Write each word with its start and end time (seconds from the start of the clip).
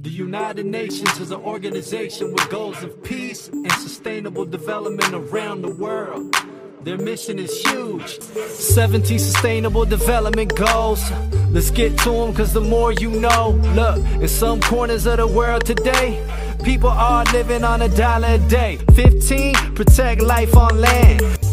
The 0.00 0.10
United 0.10 0.64
Nations 0.64 1.18
is 1.18 1.32
an 1.32 1.40
organization 1.40 2.32
with 2.32 2.48
goals 2.50 2.80
of 2.84 3.02
peace 3.02 3.48
and 3.48 3.72
sustainable 3.72 4.44
development 4.44 5.12
around 5.12 5.62
the 5.62 5.74
world. 5.74 6.36
Their 6.84 6.98
mission 6.98 7.40
is 7.40 7.60
huge. 7.62 8.20
17 8.20 9.18
sustainable 9.18 9.84
development 9.84 10.54
goals. 10.54 11.02
Let's 11.50 11.72
get 11.72 11.98
to 11.98 12.10
them 12.10 12.32
cause 12.32 12.52
the 12.52 12.60
more 12.60 12.92
you 12.92 13.10
know. 13.10 13.60
Look, 13.74 13.98
in 14.22 14.28
some 14.28 14.60
corners 14.60 15.04
of 15.06 15.16
the 15.16 15.26
world 15.26 15.66
today, 15.66 16.24
people 16.62 16.90
are 16.90 17.24
living 17.32 17.64
on 17.64 17.82
a 17.82 17.88
dollar 17.88 18.28
a 18.28 18.38
day. 18.38 18.78
15, 18.94 19.74
protect 19.74 20.22
life 20.22 20.56
on 20.56 20.80
land. 20.80 21.47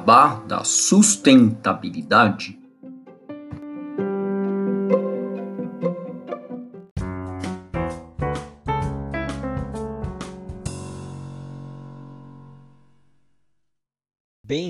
Beabá 0.00 0.42
da 0.46 0.64
sustentabilidade. 0.64 2.58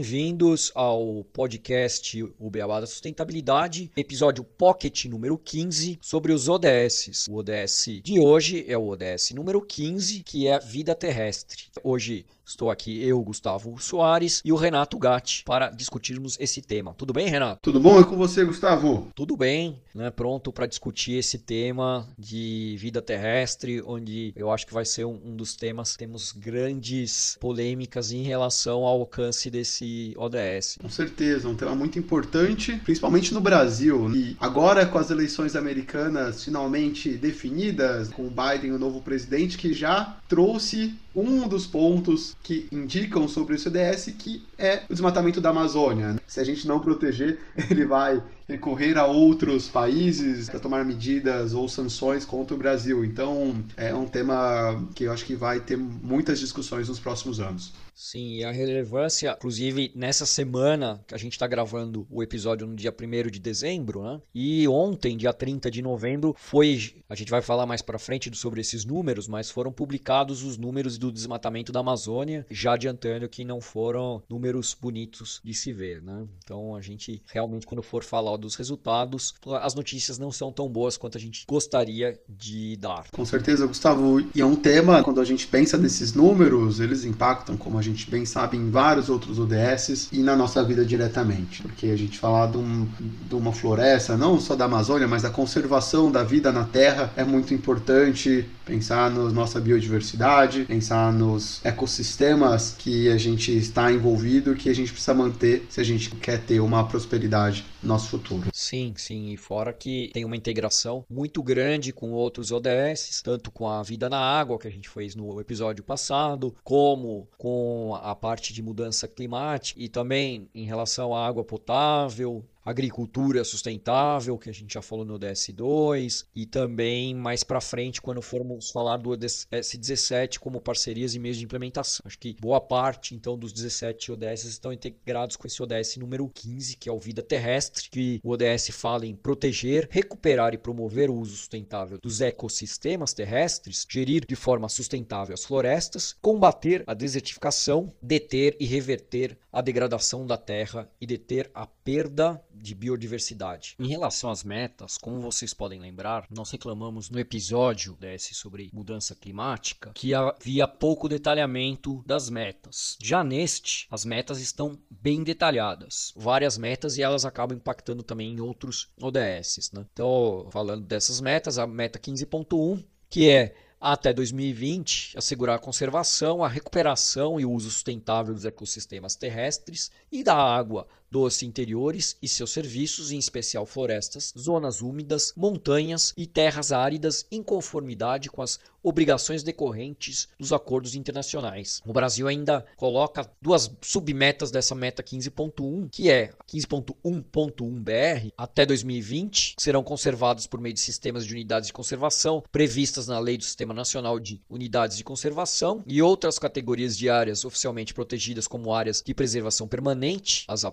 Bem-vindos 0.01 0.73
ao 0.75 1.23
podcast 1.25 2.25
O 2.39 2.49
Beabá 2.49 2.81
da 2.81 2.87
Sustentabilidade, 2.87 3.91
episódio 3.95 4.43
Pocket 4.43 5.05
número 5.05 5.37
15 5.37 5.99
sobre 6.01 6.33
os 6.33 6.49
ODS. 6.49 7.27
O 7.29 7.37
ODS 7.37 8.01
de 8.03 8.19
hoje 8.19 8.65
é 8.67 8.79
o 8.79 8.89
ODS 8.89 9.33
número 9.33 9.61
15, 9.61 10.23
que 10.23 10.49
é 10.49 10.59
Vida 10.59 10.95
Terrestre. 10.95 11.65
Hoje 11.85 12.25
Estou 12.51 12.69
aqui 12.69 13.01
eu, 13.07 13.23
Gustavo 13.23 13.81
Soares, 13.81 14.43
e 14.45 14.51
o 14.51 14.57
Renato 14.57 14.99
Gatti 14.99 15.45
para 15.45 15.71
discutirmos 15.71 16.37
esse 16.41 16.61
tema. 16.61 16.93
Tudo 16.95 17.13
bem, 17.13 17.29
Renato? 17.29 17.61
Tudo 17.63 17.79
bom? 17.79 18.01
É 18.01 18.03
com 18.03 18.17
você, 18.17 18.45
Gustavo? 18.45 19.07
Tudo 19.15 19.37
bem, 19.37 19.81
né? 19.95 20.11
Pronto 20.11 20.53
para 20.53 20.67
discutir 20.67 21.13
esse 21.13 21.39
tema 21.39 22.09
de 22.19 22.75
vida 22.77 23.01
terrestre, 23.01 23.81
onde 23.87 24.33
eu 24.35 24.51
acho 24.51 24.67
que 24.67 24.75
vai 24.75 24.85
ser 24.85 25.05
um, 25.05 25.21
um 25.25 25.37
dos 25.37 25.55
temas. 25.55 25.95
Temos 25.97 26.33
grandes 26.33 27.39
polêmicas 27.41 28.11
em 28.11 28.25
relação 28.25 28.85
ao 28.85 28.99
alcance 28.99 29.49
desse 29.49 29.90
ODS. 30.17 30.79
Com 30.81 30.89
certeza, 30.89 31.49
um 31.49 31.55
tema 31.55 31.75
muito 31.75 31.99
importante, 31.99 32.81
principalmente 32.85 33.33
no 33.35 33.41
Brasil. 33.41 34.11
E 34.15 34.37
agora, 34.41 34.87
com 34.87 34.99
as 34.99 35.11
eleições 35.11 35.57
americanas 35.57 36.45
finalmente 36.45 37.11
definidas, 37.11 38.09
com 38.09 38.27
o 38.27 38.31
Biden, 38.31 38.73
o 38.73 38.79
novo 38.79 39.01
presidente, 39.01 39.57
que 39.57 39.73
já 39.73 40.17
trouxe 40.29 40.95
um 41.15 41.49
dos 41.49 41.67
pontos 41.67 42.37
que 42.43 42.69
indicam 42.71 43.27
sobre 43.27 43.55
o 43.55 43.59
CDS, 43.59 44.15
que 44.19 44.45
é 44.57 44.83
o 44.89 44.93
desmatamento 44.93 45.41
da 45.41 45.51
Amazônia. 45.51 46.17
Se 46.27 46.41
a 46.41 46.45
gente 46.45 46.67
não 46.67 46.79
proteger, 46.79 47.41
ele 47.71 47.85
vai 47.85 48.23
recorrer 48.51 48.99
a 48.99 49.07
outros 49.07 49.69
países 49.69 50.49
para 50.49 50.59
tomar 50.59 50.85
medidas 50.85 51.55
ou 51.55 51.69
sanções 51.69 52.25
contra 52.25 52.55
o 52.55 52.59
Brasil. 52.59 53.05
Então, 53.05 53.63
é 53.77 53.95
um 53.95 54.07
tema 54.07 54.89
que 54.95 55.05
eu 55.05 55.13
acho 55.13 55.25
que 55.25 55.37
vai 55.37 55.61
ter 55.61 55.77
muitas 55.77 56.41
discussões 56.41 56.89
nos 56.89 56.99
próximos 56.99 57.41
anos. 57.41 57.73
Sim, 58.03 58.37
e 58.37 58.45
a 58.45 58.51
relevância, 58.51 59.35
inclusive 59.37 59.93
nessa 59.95 60.25
semana 60.25 61.05
que 61.07 61.15
a 61.15 61.19
gente 61.19 61.33
está 61.33 61.47
gravando 61.47 62.07
o 62.09 62.23
episódio 62.23 62.67
no 62.67 62.75
dia 62.75 62.91
1 62.99 63.31
de 63.31 63.39
dezembro, 63.39 64.03
né? 64.03 64.19
E 64.35 64.67
ontem, 64.67 65.19
dia 65.19 65.35
30 65.35 65.71
de 65.71 65.83
novembro, 65.83 66.35
foi. 66.39 66.95
A 67.11 67.15
gente 67.15 67.31
vai 67.31 67.43
falar 67.43 67.67
mais 67.67 67.83
para 67.83 67.99
frente 67.99 68.35
sobre 68.35 68.63
esses 68.63 68.87
números, 68.87 69.29
mas 69.29 69.51
foram 69.51 69.71
publicados 69.71 70.43
os 70.43 70.57
números 70.57 70.97
do 70.97 71.13
desmatamento 71.13 71.73
da 71.73 71.81
Amazônia, 71.81 72.47
já 72.51 72.73
adiantando 72.73 73.29
que 73.29 73.45
não 73.45 73.61
foram 73.61 74.23
números 74.31 74.75
bonitos 74.81 75.39
de 75.45 75.53
se 75.53 75.71
ver, 75.71 76.01
né? 76.01 76.27
Então 76.43 76.75
a 76.75 76.81
gente 76.81 77.23
realmente, 77.31 77.67
quando 77.67 77.83
for 77.83 78.03
falar 78.03 78.31
dos 78.41 78.57
resultados, 78.57 79.35
as 79.63 79.75
notícias 79.75 80.19
não 80.19 80.33
são 80.33 80.51
tão 80.51 80.69
boas 80.69 80.97
quanto 80.97 81.17
a 81.17 81.21
gente 81.21 81.45
gostaria 81.49 82.19
de 82.29 82.77
dar. 82.77 83.05
Com 83.13 83.25
certeza, 83.25 83.67
Gustavo. 83.67 84.21
E 84.35 84.41
é 84.41 84.47
um 84.47 84.57
tema, 84.57 85.03
quando 85.03 85.21
a 85.21 85.25
gente 85.25 85.47
pensa 85.47 85.77
nesses 85.77 86.15
números, 86.15 86.81
eles 86.81 87.05
impactam, 87.05 87.57
como 87.57 87.79
a 87.79 87.83
gente 87.83 88.11
bem 88.11 88.25
sabe, 88.25 88.57
em 88.57 88.71
vários 88.71 89.09
outros 89.09 89.39
ODSs 89.39 90.09
e 90.13 90.23
na 90.23 90.35
nossa 90.35 90.63
vida 90.65 90.85
diretamente. 90.85 91.63
Porque 91.63 91.87
a 91.87 91.97
gente 91.97 92.19
falar 92.19 92.47
de, 92.47 92.59
um, 92.59 92.89
de 93.29 93.35
uma 93.35 93.53
floresta, 93.53 94.17
não 94.17 94.41
só 94.41 94.57
da 94.57 94.65
Amazônia, 94.65 95.07
mas 95.07 95.23
da 95.23 95.31
conservação 95.31 96.11
da 96.11 96.23
vida 96.23 96.51
na 96.51 96.65
Terra 96.65 97.13
é 97.17 97.25
muito 97.25 97.53
importante. 97.55 98.47
Pensar 98.65 99.11
na 99.11 99.31
nossa 99.31 99.61
biodiversidade, 99.61 100.65
pensar 100.65 101.13
nos 101.13 101.61
ecossistemas 101.65 102.75
que 102.79 103.09
a 103.09 103.19
gente 103.19 103.51
está 103.57 103.91
envolvido, 103.93 104.55
que 104.55 104.69
a 104.69 104.75
gente 104.75 104.93
precisa 104.93 105.13
manter 105.13 105.67
se 105.69 105.81
a 105.81 105.85
gente 105.85 106.11
quer 106.11 106.39
ter 106.39 106.61
uma 106.61 106.85
prosperidade 106.85 107.65
nosso 107.83 108.11
futuro. 108.11 108.49
Sim, 108.53 108.95
sim, 108.97 109.31
e 109.31 109.37
fora 109.37 109.73
que 109.73 110.11
tem 110.13 110.25
uma 110.25 110.37
integração 110.37 111.05
muito 111.09 111.43
grande 111.43 111.93
com 111.93 112.13
outros 112.13 112.51
ODS, 112.53 113.23
tanto 113.23 113.51
com 113.51 113.69
a 113.69 113.83
vida 113.83 114.09
na 114.09 114.19
água, 114.19 114.59
que 114.59 114.69
a 114.69 114.71
gente 114.71 114.89
fez 114.89 115.15
no 115.15 115.41
episódio 115.41 115.83
passado, 115.83 116.55
como 116.63 117.29
com 117.39 117.99
a 118.03 118.15
parte 118.15 118.53
de 118.53 118.63
mudança 118.63 119.09
climática 119.09 119.81
e 119.81 119.89
também 119.89 120.49
em 120.55 120.65
relação 120.65 121.15
à 121.15 121.27
água 121.27 121.45
potável, 121.45 122.45
agricultura 122.65 123.45
sustentável, 123.45 124.39
que 124.39 124.51
a 124.51 124.53
gente 124.53 124.75
já 124.75 124.83
falou 124.83 125.05
no 125.05 125.19
DS2, 125.19 126.27
e 126.35 126.47
também 126.47 127.15
mais 127.15 127.43
para 127.43 127.61
frente, 127.61 128.01
quando 128.01 128.23
formos 128.23 128.71
falar 128.71 128.97
do 128.97 129.11
ODS17 129.11 130.39
como 130.39 130.61
parcerias 130.61 131.15
e 131.15 131.19
meios 131.19 131.37
de 131.37 131.45
implementação. 131.45 132.03
Acho 132.05 132.19
que 132.19 132.37
boa 132.41 132.61
parte, 132.61 133.15
então, 133.15 133.39
dos 133.39 133.53
17 133.53 134.13
ODS 134.13 134.45
estão 134.45 134.73
integrados 134.73 135.37
com 135.37 135.47
esse 135.47 135.63
ODS 135.63 135.97
número 135.97 136.29
15, 136.29 136.77
que 136.77 136.89
é 136.89 136.93
o 136.93 136.99
Vida 136.99 137.23
Terrestre, 137.23 137.89
que 137.91 138.21
o 138.23 138.31
ODS 138.31 138.69
fala 138.71 139.07
em 139.07 139.15
proteger, 139.15 139.89
recuperar 139.91 140.55
e 140.55 140.59
promover 140.59 141.11
o 141.11 141.15
uso 141.15 141.37
sustentável 141.37 141.99
dos 141.99 142.21
ecossistemas 142.21 143.13
terrestres, 143.13 143.87
gerir 143.89 144.25
de 144.27 144.37
forma 144.37 144.69
sustentável 144.69 145.35
as 145.35 145.45
florestas, 145.45 146.15
combater 146.21 146.85
a 146.87 146.95
desertificação, 146.95 147.93
deter 148.03 148.57
e 148.61 148.67
reverter 148.67 149.39
a 149.53 149.61
degradação 149.61 150.27
da 150.27 150.37
terra 150.37 150.89
e 151.01 151.07
deter 151.07 151.51
a 151.55 151.67
perda 151.85 152.43
de 152.53 152.75
biodiversidade. 152.75 153.75
Em 153.79 153.89
relação 153.89 154.31
às 154.31 154.45
metas, 154.45 154.99
como 154.99 155.21
vocês 155.21 155.55
podem 155.55 155.81
lembrar, 155.81 156.27
nós 156.31 156.51
reclamamos 156.51 157.11
no 157.11 157.19
episódio 157.19 157.95
desse 157.95 158.35
sobre 158.35 158.71
mudança 158.73 159.15
climática 159.15 159.93
que 159.95 160.15
havia 160.15 160.69
pouco 160.69 161.09
detalhamento 161.09 162.03
das 162.07 162.29
metas. 162.29 162.97
Já 163.01 163.25
neste, 163.25 163.87
as 163.91 164.05
metas 164.05 164.41
estão 164.41 164.79
bem 164.91 165.23
detalhadas, 165.23 166.13
várias 166.17 166.59
metas 166.59 166.99
e 166.99 167.03
elas 167.03 167.25
acabam 167.25 167.57
impactando 167.57 168.03
também 168.03 168.33
em 168.33 168.41
outros 168.41 168.91
ODSs. 169.01 169.75
Né? 169.75 169.87
Então, 169.93 170.49
falando 170.51 170.85
dessas 170.85 171.21
metas, 171.21 171.59
a 171.59 171.67
meta 171.67 171.99
15.1, 171.99 172.85
que 173.09 173.29
é 173.29 173.55
até 173.81 174.13
2020, 174.13 175.17
assegurar 175.17 175.57
a 175.57 175.59
conservação, 175.59 176.45
a 176.45 176.49
recuperação 176.49 177.41
e 177.41 177.47
o 177.47 177.51
uso 177.51 177.71
sustentável 177.71 178.35
dos 178.35 178.45
ecossistemas 178.45 179.17
terrestres 179.17 179.91
e 180.13 180.23
da 180.23 180.37
água 180.37 180.87
doce 181.11 181.45
interiores 181.45 182.17
e 182.23 182.29
seus 182.29 182.53
serviços, 182.53 183.11
em 183.11 183.19
especial 183.19 183.67
florestas, 183.67 184.33
zonas 184.39 184.81
úmidas, 184.81 185.33
montanhas 185.37 186.13
e 186.17 186.27
terras 186.27 186.73
áridas, 186.73 187.27
em 187.31 187.43
conformidade 187.43 188.31
com 188.31 188.43
as 188.43 188.61
obrigações 188.83 189.43
decorrentes 189.43 190.29
dos 190.39 190.53
acordos 190.53 190.95
internacionais. 190.95 191.83
O 191.85 191.93
Brasil 191.93 192.27
ainda 192.27 192.65
coloca 192.77 193.31
duas 193.41 193.71
submetas 193.83 194.51
dessa 194.51 194.75
meta 194.75 195.03
15.1, 195.03 195.89
que 195.91 196.11
é 196.11 196.33
15.1.1 196.51 197.71
BR 197.81 198.33
até 198.37 198.65
2020, 198.65 199.57
que 199.57 199.63
serão 199.63 199.83
conservados 199.83 200.47
por 200.47 200.61
meio 200.61 200.75
de 200.75 200.81
sistemas 200.81 201.27
de 201.27 201.35
unidades 201.35 201.67
de 201.67 201.73
conservação 201.73 202.43
previstas 202.51 203.07
na 203.07 203.19
Lei 203.19 203.37
do 203.37 203.45
Sistema 203.45 203.75
Nacional 203.75 204.19
de 204.19 204.41
Unidades 204.49 204.97
de 204.97 205.05
Conservação 205.05 205.83
e 205.87 206.01
outras 206.01 206.39
categorias 206.39 206.97
de 206.97 207.11
áreas 207.11 207.45
oficialmente 207.45 207.93
protegidas 207.93 208.47
como 208.47 208.73
áreas 208.73 209.03
de 209.05 209.15
preservação 209.15 209.69
permanente, 209.69 210.45
as 210.49 210.65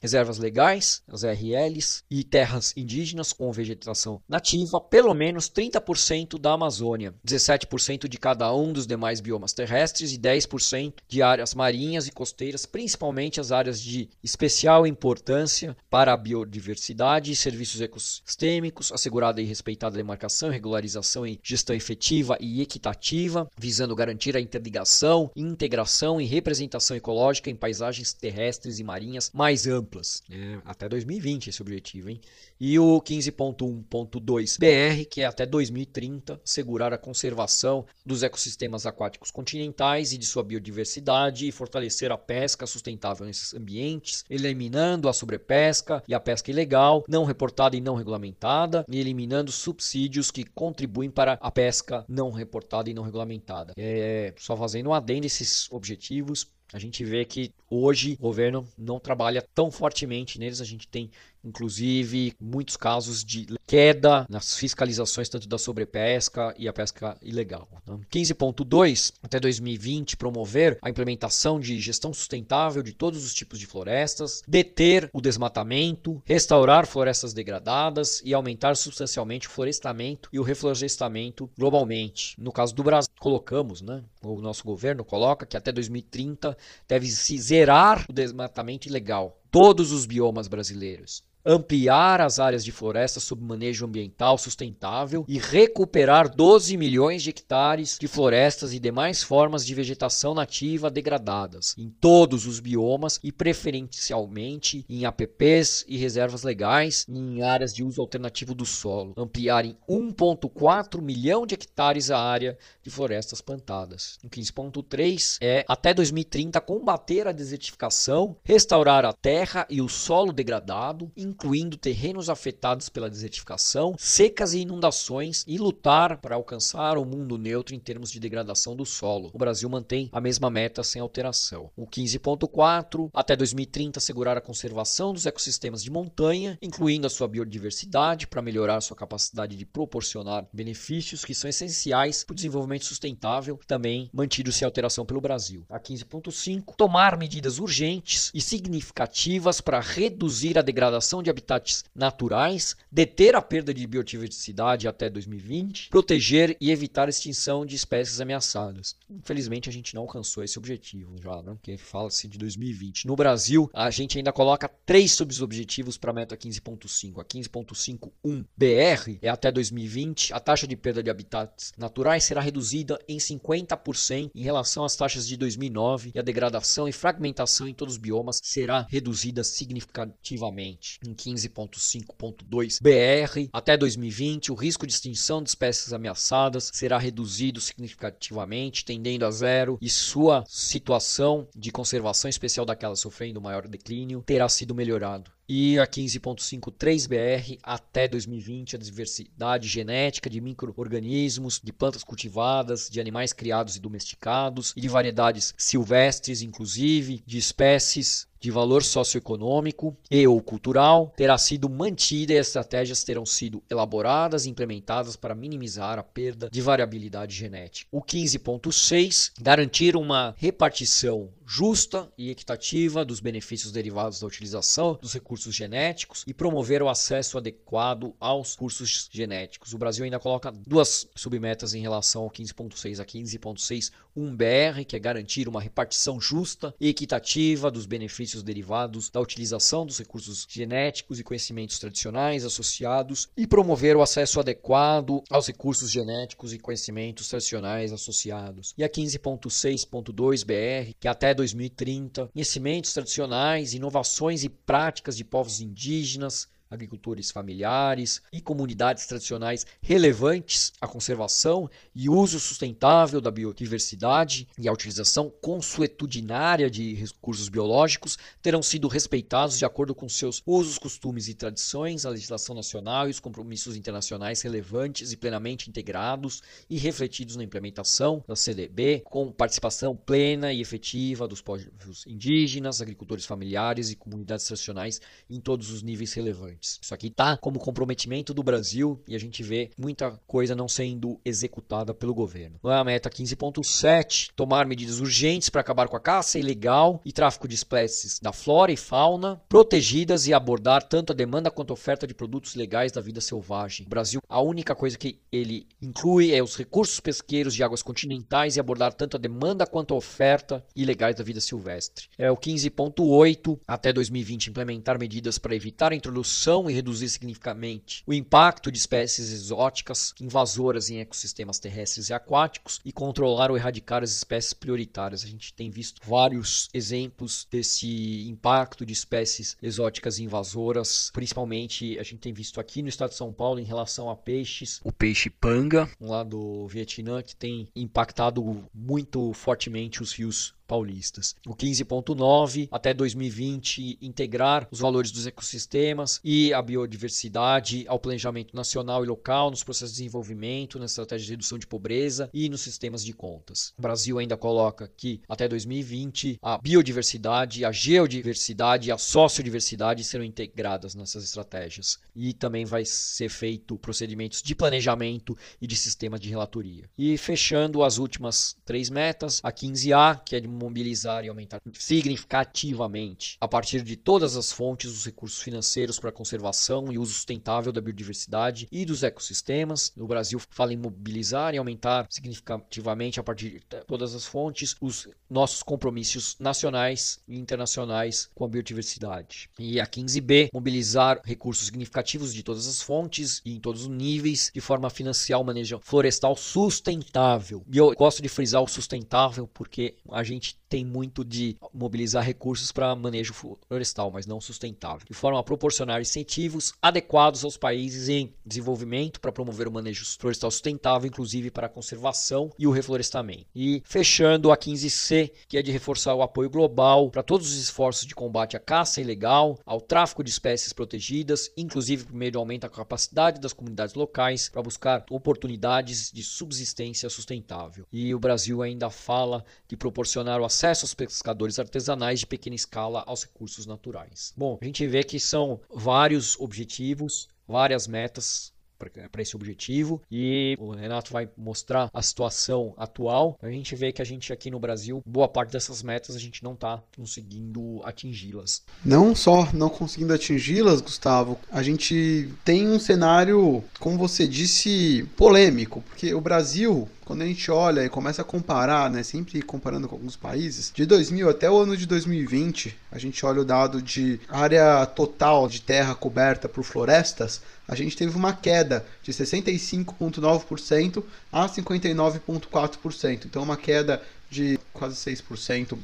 Reservas 0.00 0.38
legais, 0.38 1.02
as 1.08 1.22
RLs 1.22 2.02
e 2.10 2.24
terras 2.24 2.72
indígenas 2.76 3.32
com 3.32 3.52
vegetação 3.52 4.20
nativa, 4.28 4.80
pelo 4.80 5.14
menos 5.14 5.50
30% 5.50 6.38
da 6.38 6.52
Amazônia, 6.52 7.14
17% 7.26 8.08
de 8.08 8.18
cada 8.18 8.52
um 8.54 8.72
dos 8.72 8.86
demais 8.86 9.20
biomas 9.20 9.52
terrestres 9.52 10.12
e 10.12 10.18
10% 10.18 10.94
de 11.08 11.22
áreas 11.22 11.54
marinhas 11.54 12.06
e 12.06 12.12
costeiras, 12.12 12.66
principalmente 12.66 13.40
as 13.40 13.52
áreas 13.52 13.80
de 13.80 14.08
especial 14.22 14.86
importância 14.86 15.76
para 15.90 16.12
a 16.12 16.16
biodiversidade 16.16 17.32
e 17.32 17.36
serviços 17.36 17.80
ecossistêmicos, 17.80 18.92
assegurada 18.92 19.40
e 19.40 19.44
respeitada 19.44 19.96
demarcação, 19.96 20.50
regularização 20.50 21.26
e 21.26 21.38
gestão 21.42 21.74
efetiva 21.74 22.36
e 22.40 22.62
equitativa, 22.62 23.48
visando 23.58 23.94
garantir 23.94 24.36
a 24.36 24.40
interligação, 24.40 25.30
integração 25.36 26.20
e 26.20 26.24
representação 26.24 26.96
ecológica 26.96 27.50
em 27.50 27.56
paisagens 27.56 28.12
terrestres 28.12 28.78
e 28.78 28.84
marinhas 28.84 29.30
mais 29.32 29.65
amplas, 29.68 30.22
né? 30.28 30.60
até 30.64 30.88
2020 30.88 31.48
esse 31.48 31.62
objetivo, 31.62 32.10
hein? 32.10 32.20
E 32.58 32.78
o 32.78 33.02
15.1.2 33.02 34.58
BR, 34.58 35.04
que 35.10 35.20
é 35.20 35.26
até 35.26 35.44
2030, 35.44 36.40
segurar 36.42 36.92
a 36.92 36.98
conservação 36.98 37.84
dos 38.04 38.22
ecossistemas 38.22 38.86
aquáticos 38.86 39.30
continentais 39.30 40.12
e 40.12 40.18
de 40.18 40.24
sua 40.24 40.42
biodiversidade 40.42 41.46
e 41.46 41.52
fortalecer 41.52 42.10
a 42.10 42.16
pesca 42.16 42.66
sustentável 42.66 43.26
nesses 43.26 43.52
ambientes, 43.52 44.24
eliminando 44.30 45.08
a 45.08 45.12
sobrepesca 45.12 46.02
e 46.08 46.14
a 46.14 46.20
pesca 46.20 46.50
ilegal, 46.50 47.04
não 47.06 47.24
reportada 47.24 47.76
e 47.76 47.80
não 47.80 47.94
regulamentada, 47.94 48.86
e 48.88 48.98
eliminando 48.98 49.52
subsídios 49.52 50.30
que 50.30 50.44
contribuem 50.44 51.10
para 51.10 51.34
a 51.34 51.50
pesca 51.50 52.04
não 52.08 52.30
reportada 52.30 52.88
e 52.88 52.94
não 52.94 53.02
regulamentada. 53.02 53.74
É, 53.76 54.32
só 54.38 54.56
fazendo 54.56 54.88
um 54.88 54.94
adendo 54.94 55.26
esses 55.26 55.70
objetivos, 55.70 56.50
a 56.72 56.78
gente 56.78 57.04
vê 57.04 57.24
que 57.24 57.52
hoje 57.70 58.14
o 58.18 58.22
governo 58.22 58.66
não 58.76 58.98
trabalha 58.98 59.40
tão 59.54 59.70
fortemente 59.70 60.38
neles. 60.38 60.60
A 60.60 60.64
gente 60.64 60.88
tem 60.88 61.10
inclusive 61.44 62.34
muitos 62.40 62.76
casos 62.76 63.24
de 63.24 63.46
queda 63.66 64.26
nas 64.28 64.56
fiscalizações 64.56 65.28
tanto 65.28 65.48
da 65.48 65.58
sobrepesca 65.58 66.54
e 66.58 66.68
a 66.68 66.72
pesca 66.72 67.16
ilegal. 67.20 67.68
Né? 67.86 67.98
15.2 68.10 69.12
até 69.22 69.40
2020 69.40 70.16
promover 70.16 70.78
a 70.82 70.90
implementação 70.90 71.58
de 71.58 71.80
gestão 71.80 72.12
sustentável 72.12 72.82
de 72.82 72.92
todos 72.92 73.24
os 73.24 73.34
tipos 73.34 73.58
de 73.58 73.66
florestas, 73.66 74.42
deter 74.46 75.10
o 75.12 75.20
desmatamento, 75.20 76.22
restaurar 76.24 76.86
florestas 76.86 77.32
degradadas 77.32 78.22
e 78.24 78.32
aumentar 78.32 78.76
substancialmente 78.76 79.48
o 79.48 79.50
florestamento 79.50 80.28
e 80.32 80.38
o 80.38 80.42
reflorestamento 80.42 81.50
globalmente. 81.58 82.34
No 82.38 82.52
caso 82.52 82.74
do 82.74 82.82
Brasil, 82.82 83.10
colocamos, 83.18 83.80
né, 83.80 84.02
o 84.22 84.40
nosso 84.40 84.64
governo 84.64 85.04
coloca 85.04 85.46
que 85.46 85.56
até 85.56 85.72
2030 85.72 86.56
deve 86.88 87.06
se 87.06 87.38
zerar 87.38 88.04
o 88.08 88.12
desmatamento 88.12 88.88
ilegal 88.88 89.40
todos 89.50 89.92
os 89.92 90.06
biomas 90.06 90.48
brasileiros 90.48 91.24
ampliar 91.46 92.20
as 92.20 92.40
áreas 92.40 92.64
de 92.64 92.72
floresta 92.72 93.20
sob 93.20 93.42
manejo 93.44 93.86
ambiental 93.86 94.36
sustentável 94.36 95.24
e 95.28 95.38
recuperar 95.38 96.28
12 96.28 96.76
milhões 96.76 97.22
de 97.22 97.30
hectares 97.30 97.96
de 98.00 98.08
florestas 98.08 98.74
e 98.74 98.80
demais 98.80 99.22
formas 99.22 99.64
de 99.64 99.72
vegetação 99.72 100.34
nativa 100.34 100.90
degradadas 100.90 101.76
em 101.78 101.88
todos 101.88 102.46
os 102.46 102.58
biomas 102.58 103.20
e 103.22 103.30
preferencialmente 103.30 104.84
em 104.88 105.04
APPs 105.04 105.84
e 105.86 105.96
reservas 105.96 106.42
legais 106.42 107.06
e 107.08 107.16
em 107.16 107.42
áreas 107.42 107.72
de 107.72 107.84
uso 107.84 108.00
alternativo 108.00 108.54
do 108.54 108.66
solo, 108.66 109.14
ampliar 109.16 109.64
em 109.64 109.76
1.4 109.88 111.00
milhão 111.00 111.46
de 111.46 111.54
hectares 111.54 112.10
a 112.10 112.18
área 112.18 112.58
de 112.82 112.90
florestas 112.90 113.40
plantadas. 113.40 114.18
O 114.24 114.28
15.3 114.28 115.38
é 115.40 115.64
até 115.68 115.94
2030 115.94 116.60
combater 116.60 117.28
a 117.28 117.32
desertificação, 117.32 118.36
restaurar 118.42 119.04
a 119.04 119.12
terra 119.12 119.66
e 119.70 119.80
o 119.80 119.88
solo 119.88 120.32
degradado, 120.32 121.12
incluindo 121.36 121.76
terrenos 121.76 122.30
afetados 122.30 122.88
pela 122.88 123.10
desertificação, 123.10 123.94
secas 123.98 124.54
e 124.54 124.60
inundações, 124.60 125.44
e 125.46 125.58
lutar 125.58 126.18
para 126.18 126.34
alcançar 126.34 126.96
o 126.96 127.04
mundo 127.04 127.36
neutro 127.36 127.74
em 127.74 127.78
termos 127.78 128.10
de 128.10 128.18
degradação 128.18 128.74
do 128.74 128.86
solo. 128.86 129.30
O 129.34 129.38
Brasil 129.38 129.68
mantém 129.68 130.08
a 130.12 130.20
mesma 130.20 130.48
meta 130.48 130.82
sem 130.82 131.00
alteração. 131.02 131.70
O 131.76 131.86
15.4, 131.86 133.10
até 133.12 133.36
2030, 133.36 133.98
assegurar 133.98 134.36
a 134.36 134.40
conservação 134.40 135.12
dos 135.12 135.26
ecossistemas 135.26 135.82
de 135.82 135.90
montanha, 135.90 136.58
incluindo 136.62 137.06
a 137.06 137.10
sua 137.10 137.28
biodiversidade, 137.28 138.26
para 138.26 138.40
melhorar 138.40 138.80
sua 138.80 138.96
capacidade 138.96 139.56
de 139.56 139.66
proporcionar 139.66 140.46
benefícios 140.52 141.22
que 141.22 141.34
são 141.34 141.50
essenciais 141.50 142.24
para 142.24 142.32
o 142.32 142.36
desenvolvimento 142.36 142.86
sustentável, 142.86 143.60
também 143.66 144.08
mantido 144.10 144.50
sem 144.50 144.64
alteração 144.64 145.04
pelo 145.04 145.20
Brasil. 145.20 145.66
A 145.68 145.78
15.5, 145.78 146.74
tomar 146.76 147.18
medidas 147.18 147.58
urgentes 147.58 148.30
e 148.32 148.40
significativas 148.40 149.60
para 149.60 149.80
reduzir 149.80 150.58
a 150.58 150.62
degradação 150.62 151.22
de 151.26 151.30
habitats 151.30 151.84
naturais, 151.94 152.76
deter 152.90 153.34
a 153.34 153.42
perda 153.42 153.74
de 153.74 153.86
biodiversidade 153.86 154.88
até 154.88 155.10
2020, 155.10 155.90
proteger 155.90 156.56
e 156.60 156.70
evitar 156.70 157.06
a 157.06 157.10
extinção 157.10 157.66
de 157.66 157.74
espécies 157.74 158.20
ameaçadas. 158.20 158.96
Infelizmente, 159.10 159.68
a 159.68 159.72
gente 159.72 159.94
não 159.94 160.02
alcançou 160.02 160.42
esse 160.42 160.58
objetivo 160.58 161.16
já, 161.20 161.42
né? 161.42 161.56
Que 161.62 161.76
fala-se 161.76 162.28
de 162.28 162.38
2020. 162.38 163.06
No 163.06 163.16
Brasil, 163.16 163.68
a 163.74 163.90
gente 163.90 164.18
ainda 164.18 164.32
coloca 164.32 164.70
três 164.86 165.12
subobjetivos 165.12 165.98
para 165.98 166.10
a 166.10 166.14
meta 166.14 166.36
15.5. 166.36 167.20
A 167.20 167.24
15.51 167.24 168.44
BR 168.56 169.18
é 169.20 169.28
até 169.28 169.50
2020, 169.50 170.32
a 170.32 170.40
taxa 170.40 170.66
de 170.66 170.76
perda 170.76 171.02
de 171.02 171.10
habitats 171.10 171.72
naturais 171.76 172.24
será 172.24 172.40
reduzida 172.40 172.98
em 173.08 173.18
50% 173.18 174.30
em 174.34 174.42
relação 174.42 174.84
às 174.84 174.94
taxas 174.94 175.26
de 175.26 175.36
2009 175.36 176.12
e 176.14 176.18
a 176.18 176.22
degradação 176.22 176.88
e 176.88 176.92
fragmentação 176.92 177.66
em 177.66 177.74
todos 177.74 177.94
os 177.94 177.98
biomas 177.98 178.40
será 178.42 178.86
reduzida 178.88 179.42
significativamente. 179.42 181.00
Em 181.06 181.14
15.5.2 181.14 182.80
BR. 182.82 183.48
Até 183.52 183.76
2020, 183.76 184.50
o 184.50 184.54
risco 184.54 184.86
de 184.86 184.92
extinção 184.92 185.42
de 185.42 185.48
espécies 185.48 185.92
ameaçadas 185.92 186.70
será 186.72 186.98
reduzido 186.98 187.60
significativamente, 187.60 188.84
tendendo 188.84 189.24
a 189.24 189.30
zero, 189.30 189.78
e 189.80 189.88
sua 189.88 190.44
situação 190.48 191.46
de 191.54 191.70
conservação 191.70 192.28
especial 192.28 192.66
daquelas 192.66 193.00
sofrendo 193.00 193.40
maior 193.40 193.68
declínio 193.68 194.22
terá 194.26 194.48
sido 194.48 194.74
melhorado 194.74 195.30
e 195.48 195.78
a 195.78 195.86
15.53 195.86 197.08
BR 197.08 197.58
até 197.62 198.08
2020 198.08 198.76
a 198.76 198.78
diversidade 198.78 199.68
genética 199.68 200.28
de 200.28 200.40
micro-organismos, 200.40 201.60
de 201.62 201.72
plantas 201.72 202.02
cultivadas, 202.02 202.90
de 202.90 203.00
animais 203.00 203.32
criados 203.32 203.76
e 203.76 203.80
domesticados 203.80 204.72
e 204.76 204.80
de 204.80 204.88
variedades 204.88 205.54
silvestres, 205.56 206.42
inclusive 206.42 207.22
de 207.24 207.38
espécies 207.38 208.26
de 208.46 208.50
valor 208.52 208.84
socioeconômico 208.84 209.96
e 210.08 210.24
ou 210.24 210.40
cultural 210.40 211.12
terá 211.16 211.36
sido 211.36 211.68
mantida 211.68 212.32
e 212.32 212.36
estratégias 212.36 213.02
terão 213.02 213.26
sido 213.26 213.60
elaboradas 213.68 214.46
e 214.46 214.50
implementadas 214.50 215.16
para 215.16 215.34
minimizar 215.34 215.98
a 215.98 216.02
perda 216.04 216.48
de 216.48 216.62
variabilidade 216.62 217.34
genética. 217.34 217.88
O 217.90 218.00
15.6 218.00 219.32
garantir 219.40 219.96
uma 219.96 220.32
repartição 220.38 221.28
justa 221.46 222.12
e 222.18 222.30
equitativa 222.30 223.04
dos 223.04 223.20
benefícios 223.20 223.70
derivados 223.70 224.18
da 224.18 224.26
utilização 224.26 224.98
dos 225.00 225.14
recursos 225.14 225.54
genéticos 225.54 226.24
e 226.26 226.34
promover 226.34 226.82
o 226.82 226.88
acesso 226.88 227.38
adequado 227.38 228.14
aos 228.18 228.52
recursos 228.52 229.08
genéticos. 229.12 229.72
O 229.72 229.78
Brasil 229.78 230.04
ainda 230.04 230.18
coloca 230.18 230.50
duas 230.50 231.08
submetas 231.14 231.72
em 231.72 231.80
relação 231.80 232.22
ao 232.22 232.30
15.6 232.30 233.00
a 233.00 233.04
15.6 233.04 233.92
1BR, 234.16 234.84
que 234.84 234.96
é 234.96 234.98
garantir 234.98 235.46
uma 235.46 235.60
repartição 235.60 236.20
justa 236.20 236.74
e 236.80 236.88
equitativa 236.88 237.70
dos 237.70 237.86
benefícios 237.86 238.42
derivados 238.42 239.10
da 239.10 239.20
utilização 239.20 239.84
dos 239.84 239.98
recursos 239.98 240.46
genéticos 240.48 241.20
e 241.20 241.24
conhecimentos 241.24 241.78
tradicionais 241.78 242.44
associados 242.44 243.28
e 243.36 243.46
promover 243.46 243.94
o 243.96 244.02
acesso 244.02 244.40
adequado 244.40 245.22
aos 245.30 245.46
recursos 245.46 245.90
genéticos 245.90 246.52
e 246.52 246.58
conhecimentos 246.58 247.28
tradicionais 247.28 247.92
associados. 247.92 248.74
E 248.76 248.82
a 248.82 248.88
15.6.2 248.88 250.44
BR, 250.44 250.94
que 250.98 251.06
até 251.06 251.34
2030, 251.36 252.28
conhecimentos 252.32 252.92
tradicionais, 252.92 253.74
inovações 253.74 254.42
e 254.42 254.48
práticas 254.48 255.16
de 255.16 255.24
povos 255.24 255.60
indígenas, 255.60 256.48
agricultores 256.70 257.30
familiares 257.30 258.22
e 258.32 258.40
comunidades 258.40 259.06
tradicionais 259.06 259.66
relevantes 259.80 260.72
à 260.80 260.86
conservação 260.86 261.70
e 261.94 262.08
uso 262.08 262.40
sustentável 262.40 263.20
da 263.20 263.30
biodiversidade 263.30 264.48
e 264.58 264.68
à 264.68 264.72
utilização 264.72 265.32
consuetudinária 265.40 266.70
de 266.70 266.94
recursos 266.94 267.48
biológicos 267.48 268.18
terão 268.42 268.62
sido 268.62 268.88
respeitados 268.88 269.58
de 269.58 269.64
acordo 269.64 269.94
com 269.94 270.08
seus 270.08 270.42
usos, 270.46 270.78
costumes 270.78 271.28
e 271.28 271.34
tradições, 271.34 272.04
a 272.04 272.10
legislação 272.10 272.54
nacional 272.54 273.06
e 273.08 273.10
os 273.10 273.20
compromissos 273.20 273.76
internacionais 273.76 274.42
relevantes 274.42 275.12
e 275.12 275.16
plenamente 275.16 275.68
integrados 275.68 276.42
e 276.68 276.76
refletidos 276.78 277.36
na 277.36 277.44
implementação 277.44 278.24
da 278.26 278.36
CDB, 278.36 279.02
com 279.04 279.30
participação 279.30 279.96
plena 279.96 280.52
e 280.52 280.60
efetiva 280.60 281.28
dos 281.28 281.40
povos 281.40 282.06
indígenas, 282.06 282.80
agricultores 282.80 283.26
familiares 283.26 283.90
e 283.90 283.96
comunidades 283.96 284.46
tradicionais 284.46 285.00
em 285.28 285.40
todos 285.40 285.70
os 285.70 285.82
níveis 285.82 286.12
relevantes. 286.12 286.55
Isso 286.60 286.94
aqui 286.94 287.10
tá 287.10 287.36
como 287.36 287.58
comprometimento 287.58 288.32
do 288.32 288.42
Brasil 288.42 289.02
e 289.08 289.14
a 289.14 289.18
gente 289.18 289.42
vê 289.42 289.70
muita 289.78 290.10
coisa 290.26 290.54
não 290.54 290.68
sendo 290.68 291.20
executada 291.24 291.94
pelo 291.94 292.14
governo. 292.14 292.58
É 292.64 292.74
a 292.74 292.84
meta 292.84 293.10
15.7, 293.10 294.30
tomar 294.34 294.66
medidas 294.66 295.00
urgentes 295.00 295.48
para 295.48 295.60
acabar 295.60 295.88
com 295.88 295.96
a 295.96 296.00
caça 296.00 296.38
ilegal 296.38 297.00
e 297.04 297.12
tráfico 297.12 297.48
de 297.48 297.54
espécies 297.54 298.18
da 298.20 298.32
flora 298.32 298.72
e 298.72 298.76
fauna 298.76 299.40
protegidas 299.48 300.26
e 300.26 300.34
abordar 300.34 300.82
tanto 300.82 301.12
a 301.12 301.16
demanda 301.16 301.50
quanto 301.50 301.70
a 301.70 301.74
oferta 301.74 302.06
de 302.06 302.14
produtos 302.14 302.54
legais 302.54 302.92
da 302.92 303.00
vida 303.00 303.20
selvagem. 303.20 303.86
O 303.86 303.88
Brasil, 303.88 304.20
a 304.28 304.40
única 304.40 304.74
coisa 304.74 304.98
que 304.98 305.20
ele 305.30 305.66
inclui 305.80 306.34
é 306.34 306.42
os 306.42 306.56
recursos 306.56 307.00
pesqueiros 307.00 307.54
de 307.54 307.62
águas 307.62 307.82
continentais 307.82 308.56
e 308.56 308.60
abordar 308.60 308.92
tanto 308.92 309.16
a 309.16 309.20
demanda 309.20 309.66
quanto 309.66 309.94
a 309.94 309.96
oferta 309.96 310.64
ilegais 310.74 311.16
da 311.16 311.24
vida 311.24 311.40
silvestre. 311.40 312.08
É 312.18 312.30
o 312.30 312.36
15.8 312.36 313.58
até 313.66 313.92
2020 313.92 314.48
implementar 314.48 314.98
medidas 314.98 315.38
para 315.38 315.54
evitar 315.54 315.92
a 315.92 315.96
introdução 315.96 316.45
redução 316.46 316.70
e 316.70 316.72
reduzir 316.72 317.08
significativamente 317.08 318.02
o 318.06 318.14
impacto 318.14 318.70
de 318.70 318.78
espécies 318.78 319.32
exóticas 319.32 320.14
invasoras 320.20 320.88
em 320.90 321.00
ecossistemas 321.00 321.58
terrestres 321.58 322.08
e 322.08 322.14
aquáticos 322.14 322.80
e 322.84 322.92
controlar 322.92 323.50
ou 323.50 323.56
erradicar 323.56 324.02
as 324.02 324.12
espécies 324.12 324.52
prioritárias. 324.52 325.24
A 325.24 325.26
gente 325.26 325.52
tem 325.52 325.70
visto 325.70 326.00
vários 326.06 326.68
exemplos 326.72 327.46
desse 327.50 328.28
impacto 328.28 328.86
de 328.86 328.92
espécies 328.92 329.56
exóticas 329.60 330.18
invasoras, 330.18 331.10
principalmente 331.12 331.98
a 331.98 332.02
gente 332.02 332.18
tem 332.18 332.32
visto 332.32 332.60
aqui 332.60 332.82
no 332.82 332.88
estado 332.88 333.10
de 333.10 333.16
São 333.16 333.32
Paulo 333.32 333.58
em 333.58 333.64
relação 333.64 334.08
a 334.08 334.16
peixes, 334.16 334.80
o 334.84 334.92
peixe 334.92 335.28
panga, 335.28 335.90
lá 336.00 336.22
do 336.22 336.66
Vietnã, 336.68 337.22
que 337.22 337.34
tem 337.34 337.68
impactado 337.74 338.64
muito 338.72 339.32
fortemente 339.32 340.02
os 340.02 340.12
rios 340.12 340.55
paulistas. 340.66 341.34
O 341.46 341.54
15.9 341.54 342.68
até 342.70 342.92
2020 342.92 343.98
integrar 344.00 344.66
os 344.70 344.80
valores 344.80 345.10
dos 345.10 345.26
ecossistemas 345.26 346.20
e 346.24 346.52
a 346.52 346.60
biodiversidade 346.60 347.84
ao 347.88 347.98
planejamento 347.98 348.54
nacional 348.54 349.04
e 349.04 349.08
local 349.08 349.50
nos 349.50 349.62
processos 349.62 349.94
de 349.94 350.02
desenvolvimento, 350.02 350.78
na 350.78 350.86
estratégia 350.86 351.26
de 351.26 351.32
redução 351.32 351.58
de 351.58 351.66
pobreza 351.66 352.28
e 352.32 352.48
nos 352.48 352.60
sistemas 352.60 353.04
de 353.04 353.12
contas. 353.12 353.72
O 353.78 353.82
Brasil 353.82 354.18
ainda 354.18 354.36
coloca 354.36 354.90
que 354.96 355.20
até 355.28 355.48
2020 355.48 356.38
a 356.42 356.58
biodiversidade, 356.58 357.64
a 357.64 357.72
geodiversidade 357.72 358.88
e 358.88 358.92
a 358.92 358.98
sociodiversidade 358.98 360.04
serão 360.04 360.24
integradas 360.24 360.94
nessas 360.94 361.24
estratégias 361.24 361.98
e 362.14 362.32
também 362.32 362.64
vai 362.64 362.84
ser 362.84 363.28
feito 363.28 363.78
procedimentos 363.78 364.42
de 364.42 364.54
planejamento 364.54 365.36
e 365.60 365.66
de 365.66 365.76
sistema 365.76 366.18
de 366.18 366.28
relatoria. 366.28 366.88
E 366.96 367.16
fechando 367.16 367.82
as 367.82 367.98
últimas 367.98 368.56
três 368.64 368.90
metas, 368.90 369.40
a 369.42 369.52
15A, 369.52 370.20
que 370.24 370.36
é 370.36 370.40
de 370.40 370.48
mobilizar 370.56 371.24
e 371.24 371.28
aumentar 371.28 371.60
significativamente, 371.72 373.36
a 373.40 373.46
partir 373.46 373.82
de 373.82 373.96
todas 373.96 374.36
as 374.36 374.50
fontes, 374.50 374.90
os 374.90 375.04
recursos 375.04 375.42
financeiros 375.42 375.98
para 375.98 376.10
a 376.10 376.12
conservação 376.12 376.92
e 376.92 376.98
uso 376.98 377.12
sustentável 377.12 377.72
da 377.72 377.80
biodiversidade 377.80 378.68
e 378.70 378.84
dos 378.84 379.02
ecossistemas. 379.02 379.92
No 379.96 380.06
Brasil, 380.06 380.40
fala 380.50 380.72
em 380.72 380.76
mobilizar 380.76 381.54
e 381.54 381.58
aumentar 381.58 382.06
significativamente, 382.10 383.20
a 383.20 383.22
partir 383.22 383.50
de 383.50 383.60
todas 383.86 384.14
as 384.14 384.26
fontes, 384.26 384.74
os 384.80 385.08
nossos 385.28 385.62
compromissos 385.62 386.36
nacionais 386.38 387.20
e 387.28 387.38
internacionais 387.38 388.30
com 388.34 388.44
a 388.44 388.48
biodiversidade. 388.48 389.50
E 389.58 389.80
a 389.80 389.86
15B, 389.86 390.50
mobilizar 390.52 391.20
recursos 391.24 391.66
significativos 391.66 392.32
de 392.32 392.42
todas 392.42 392.66
as 392.66 392.80
fontes 392.80 393.42
e 393.44 393.54
em 393.54 393.60
todos 393.60 393.82
os 393.82 393.88
níveis, 393.88 394.50
de 394.54 394.60
forma 394.60 394.90
financiar 394.90 395.40
o 395.40 395.44
manejo 395.44 395.80
florestal 395.82 396.36
sustentável. 396.36 397.64
E 397.72 397.78
eu 397.78 397.92
gosto 397.94 398.22
de 398.22 398.28
frisar 398.28 398.62
o 398.62 398.68
sustentável 398.68 399.48
porque 399.52 399.96
a 400.10 400.22
gente 400.22 400.45
gente 400.46 400.65
tem 400.68 400.84
muito 400.84 401.24
de 401.24 401.56
mobilizar 401.72 402.24
recursos 402.24 402.72
para 402.72 402.94
manejo 402.94 403.34
florestal, 403.34 404.10
mas 404.10 404.26
não 404.26 404.40
sustentável, 404.40 405.06
de 405.06 405.14
forma 405.14 405.38
a 405.38 405.42
proporcionar 405.42 406.00
incentivos 406.00 406.74
adequados 406.80 407.44
aos 407.44 407.56
países 407.56 408.08
em 408.08 408.32
desenvolvimento 408.44 409.20
para 409.20 409.32
promover 409.32 409.68
o 409.68 409.72
manejo 409.72 410.04
florestal 410.18 410.50
sustentável, 410.50 411.06
inclusive 411.08 411.50
para 411.50 411.66
a 411.66 411.70
conservação 411.70 412.50
e 412.58 412.66
o 412.66 412.70
reflorestamento. 412.70 413.46
E 413.54 413.82
fechando 413.84 414.50
a 414.50 414.56
15C, 414.56 415.30
que 415.48 415.58
é 415.58 415.62
de 415.62 415.70
reforçar 415.70 416.14
o 416.14 416.22
apoio 416.22 416.50
global 416.50 417.10
para 417.10 417.22
todos 417.22 417.50
os 417.50 417.58
esforços 417.58 418.06
de 418.06 418.14
combate 418.14 418.56
à 418.56 418.60
caça 418.60 419.00
ilegal, 419.00 419.58
ao 419.64 419.80
tráfico 419.80 420.24
de 420.24 420.30
espécies 420.30 420.72
protegidas, 420.72 421.50
inclusive 421.56 422.04
por 422.04 422.14
meio 422.14 422.32
do 422.32 422.38
aumento 422.38 422.62
da 422.62 422.68
capacidade 422.68 423.40
das 423.40 423.52
comunidades 423.52 423.94
locais 423.94 424.48
para 424.48 424.62
buscar 424.62 425.04
oportunidades 425.10 426.10
de 426.12 426.22
subsistência 426.22 427.08
sustentável. 427.08 427.86
E 427.92 428.14
o 428.14 428.18
Brasil 428.18 428.62
ainda 428.62 428.90
fala 428.90 429.44
de 429.68 429.76
proporcionar 429.76 430.40
o 430.40 430.44
acesso 430.56 430.86
aos 430.86 430.94
pescadores 430.94 431.58
artesanais 431.58 432.20
de 432.20 432.26
pequena 432.26 432.56
escala 432.56 433.04
aos 433.06 433.24
recursos 433.24 433.66
naturais. 433.66 434.32
Bom, 434.36 434.58
a 434.60 434.64
gente 434.64 434.86
vê 434.86 435.04
que 435.04 435.20
são 435.20 435.60
vários 435.70 436.38
objetivos, 436.40 437.28
várias 437.46 437.86
metas 437.86 438.54
para 438.78 439.22
esse 439.22 439.34
objetivo 439.34 440.02
e 440.10 440.54
o 440.58 440.70
Renato 440.70 441.10
vai 441.10 441.28
mostrar 441.36 441.90
a 441.92 442.02
situação 442.02 442.74
atual. 442.76 443.38
A 443.40 443.50
gente 443.50 443.74
vê 443.74 443.90
que 443.90 444.02
a 444.02 444.04
gente 444.04 444.32
aqui 444.32 444.50
no 444.50 444.60
Brasil, 444.60 445.02
boa 445.06 445.26
parte 445.28 445.52
dessas 445.52 445.82
metas 445.82 446.14
a 446.14 446.18
gente 446.18 446.44
não 446.44 446.52
está 446.52 446.82
conseguindo 446.94 447.80
atingi-las. 447.84 448.62
Não 448.84 449.14
só 449.14 449.50
não 449.52 449.70
conseguindo 449.70 450.12
atingi-las, 450.12 450.82
Gustavo, 450.82 451.38
a 451.50 451.62
gente 451.62 452.30
tem 452.44 452.68
um 452.68 452.78
cenário, 452.78 453.64
como 453.80 453.96
você 453.96 454.28
disse, 454.28 455.08
polêmico, 455.16 455.80
porque 455.80 456.12
o 456.12 456.20
Brasil 456.20 456.86
quando 457.06 457.22
a 457.22 457.26
gente 457.26 457.48
olha 457.52 457.84
e 457.84 457.88
começa 457.88 458.22
a 458.22 458.24
comparar, 458.24 458.90
né, 458.90 459.00
sempre 459.04 459.40
comparando 459.40 459.86
com 459.86 459.94
alguns 459.94 460.16
países, 460.16 460.72
de 460.74 460.84
2000 460.84 461.30
até 461.30 461.48
o 461.48 461.56
ano 461.56 461.76
de 461.76 461.86
2020, 461.86 462.76
a 462.90 462.98
gente 462.98 463.24
olha 463.24 463.42
o 463.42 463.44
dado 463.44 463.80
de 463.80 464.18
área 464.28 464.84
total 464.84 465.48
de 465.48 465.62
terra 465.62 465.94
coberta 465.94 466.48
por 466.48 466.64
florestas, 466.64 467.40
a 467.68 467.76
gente 467.76 467.96
teve 467.96 468.16
uma 468.16 468.32
queda 468.32 468.84
de 469.04 469.12
65,9% 469.12 471.04
a 471.30 471.48
59,4%. 471.48 473.24
Então, 473.24 473.44
uma 473.44 473.56
queda 473.56 474.02
de 474.28 474.58
quase 474.72 474.96
6% 474.96 475.78